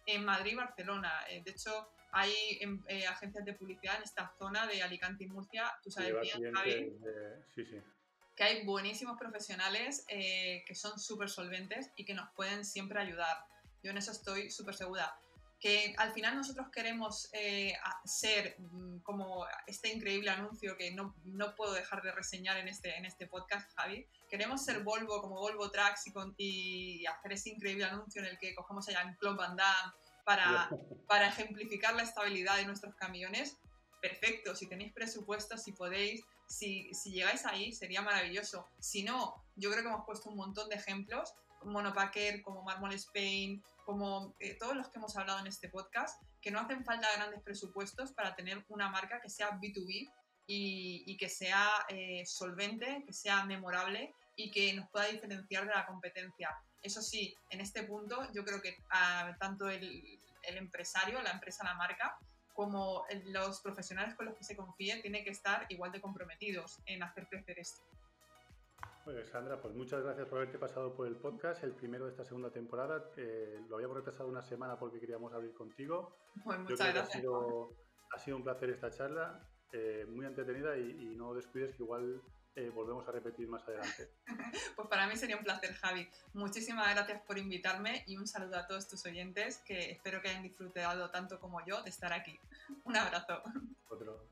en 0.08 0.26
Madrid 0.26 0.54
y 0.54 0.56
Barcelona. 0.56 1.12
Eh, 1.30 1.44
de 1.44 1.52
hecho, 1.52 1.92
hay 2.12 2.34
em, 2.62 2.84
eh, 2.88 3.06
agencias 3.06 3.46
de 3.46 3.54
publicidad 3.54 3.98
en 3.98 4.04
esta 4.04 4.34
zona 4.40 4.66
de 4.66 4.82
Alicante 4.82 5.26
y 5.26 5.28
Murcia, 5.28 5.72
tú 5.84 5.92
sabes 5.92 6.16
bien, 6.22 6.54
Javi, 6.54 6.98
que 8.36 8.44
hay 8.44 8.66
buenísimos 8.66 9.18
profesionales 9.20 10.06
eh, 10.10 10.64
que 10.66 10.76
son 10.76 11.00
súper 11.00 11.30
solventes 11.30 11.92
y 11.96 12.06
que 12.06 12.14
nos 12.14 12.30
pueden 12.34 12.66
siempre 12.66 13.00
ayudar. 13.00 13.38
Yo 13.84 13.92
en 13.92 13.98
eso 13.98 14.12
estoy 14.12 14.50
súper 14.50 14.76
segura. 14.76 15.16
Que 15.60 15.96
al 15.98 16.14
final 16.14 16.36
nosotros 16.36 16.68
queremos 16.72 17.30
eh, 17.34 17.74
ser 18.06 18.56
mm, 18.60 19.00
como 19.00 19.46
este 19.66 19.92
increíble 19.92 20.30
anuncio 20.30 20.78
que 20.78 20.92
no, 20.92 21.16
no, 21.26 21.56
puedo 21.56 21.74
dejar 21.74 22.04
de 22.04 22.12
reseñar 22.12 22.58
en 22.58 22.68
este, 22.68 22.96
en 22.96 23.06
este 23.06 23.26
podcast, 23.26 23.72
Javi. 23.76 24.06
Queremos 24.30 24.64
ser 24.64 24.84
Volvo 24.84 25.20
como 25.22 25.40
Volvo 25.40 25.72
Trucks 25.72 26.08
y, 26.38 27.02
y 27.02 27.06
hacer 27.08 27.34
ese 27.34 27.50
increíble 27.50 27.86
anuncio 27.86 28.22
en 28.22 28.28
el 28.28 28.38
que 28.38 28.54
cogemos 28.54 28.88
allá 28.88 29.02
en 29.02 29.16
Club 29.16 29.38
Van 29.38 29.56
Damme 29.56 29.94
para, 30.28 30.70
para 31.08 31.30
ejemplificar 31.30 31.96
la 31.96 32.04
estabilidad 32.04 32.58
de 32.58 32.66
nuestros 32.66 32.94
camiones, 32.96 33.58
perfecto. 34.02 34.56
Si 34.56 34.68
tenéis 34.68 34.92
presupuesto, 34.92 35.58
si 35.58 35.72
podéis, 35.72 36.24
si, 36.48 36.94
si, 36.94 37.12
llegáis 37.12 37.46
ahí, 37.46 37.72
sería 37.72 38.02
maravilloso. 38.02 38.68
Si 38.80 39.04
no, 39.04 39.44
yo 39.56 39.72
creo 39.72 39.84
que 39.84 39.90
hemos 39.90 40.06
puesto 40.06 40.30
un 40.30 40.36
montón 40.36 40.68
de 40.70 40.76
ejemplos, 40.76 41.34
Monopacker, 41.64 42.42
como 42.42 42.64
Marmol 42.64 42.94
Spain, 42.94 43.64
como 43.86 44.36
eh, 44.40 44.56
todos 44.60 44.76
los 44.76 44.90
que 44.90 45.00
hemos 45.00 45.16
hablado 45.16 45.40
en 45.40 45.48
este 45.48 45.70
podcast, 45.70 46.22
que 46.42 46.52
no 46.52 46.60
hacen 46.60 46.84
falta 46.84 47.08
grandes 47.16 47.42
presupuestos 47.42 48.12
para 48.12 48.36
tener 48.36 48.64
una 48.70 48.90
marca 48.90 49.22
que 49.22 49.30
sea 49.30 49.52
B2B 49.60 50.12
y, 50.48 51.18
que 51.18 51.30
sea 51.30 51.70
eh, 51.90 52.26
solvente, 52.26 53.04
que 53.06 53.14
sea 53.14 53.46
memorable 53.46 54.14
y 54.36 54.52
que 54.52 54.74
nos 54.74 54.90
pueda 54.90 55.08
diferenciar 55.08 55.66
de 55.68 55.74
la 55.74 55.86
competencia. 55.86 56.56
Eso 56.82 57.02
sí, 57.02 57.36
en 57.50 57.60
este 57.60 57.84
punto 57.84 58.32
yo 58.34 58.46
creo 58.46 58.62
que 58.62 58.78
ah, 58.92 59.36
tanto 59.40 59.68
el, 59.70 60.20
empresario, 60.44 61.22
la 61.22 61.32
empresa, 61.32 61.66
la 61.66 61.74
marca, 61.74 62.18
como 62.54 63.06
los 63.26 63.60
profesionales 63.62 64.16
con 64.16 64.26
los 64.26 64.36
que 64.36 64.44
se 64.44 64.56
confíe, 64.56 65.02
tienen 65.02 65.24
que 65.24 65.32
estar 65.32 65.66
igual 65.70 65.92
de 65.92 66.00
comprometidos 66.00 66.80
en 66.86 67.04
hacer 67.04 67.28
crecer 67.28 67.60
esto. 67.60 67.82
Bueno, 69.08 69.26
Sandra, 69.26 69.58
pues 69.62 69.74
muchas 69.74 70.04
gracias 70.04 70.28
por 70.28 70.40
haberte 70.40 70.60
pasado 70.60 70.94
por 70.94 71.08
el 71.08 71.16
podcast, 71.16 71.64
el 71.64 71.72
primero 71.72 72.04
de 72.04 72.12
esta 72.12 72.26
segunda 72.26 72.52
temporada. 72.52 73.10
Eh, 73.16 73.58
lo 73.70 73.78
habíamos 73.78 73.96
retrasado 73.96 74.28
una 74.28 74.44
semana 74.44 74.78
porque 74.78 75.00
queríamos 75.00 75.32
abrir 75.32 75.54
contigo. 75.54 76.18
Pues 76.44 76.60
muchas 76.60 76.94
gracias. 76.94 77.16
Ha 77.16 77.20
sido, 77.22 77.72
ha 78.12 78.20
sido, 78.20 78.36
un 78.36 78.44
placer 78.44 78.70
esta 78.70 78.92
charla, 78.92 79.48
eh, 79.72 80.06
muy 80.10 80.26
entretenida 80.26 80.76
y, 80.76 80.90
y 80.90 81.16
no 81.16 81.34
descuides 81.34 81.74
que 81.78 81.84
igual 81.84 82.22
eh, 82.58 82.70
volvemos 82.70 83.08
a 83.08 83.14
repetir 83.14 83.48
más 83.48 83.66
adelante. 83.66 84.12
pues 84.76 84.88
para 84.90 85.08
mí 85.08 85.16
sería 85.16 85.38
un 85.38 85.44
placer, 85.46 85.74
Javi. 85.76 86.10
Muchísimas 86.34 86.94
gracias 86.94 87.22
por 87.22 87.38
invitarme 87.38 88.04
y 88.08 88.18
un 88.18 88.28
saludo 88.28 88.58
a 88.58 88.68
todos 88.68 88.90
tus 88.90 89.06
oyentes 89.06 89.60
que 89.60 89.90
espero 89.90 90.22
que 90.22 90.32
hayan 90.32 90.44
disfrutado 90.44 91.10
tanto 91.12 91.40
como 91.40 91.66
yo 91.66 91.82
de 91.82 91.92
estar 91.92 92.12
aquí. 92.12 92.38
Un 92.84 92.98
abrazo. 92.98 93.42
Otro. 93.88 94.28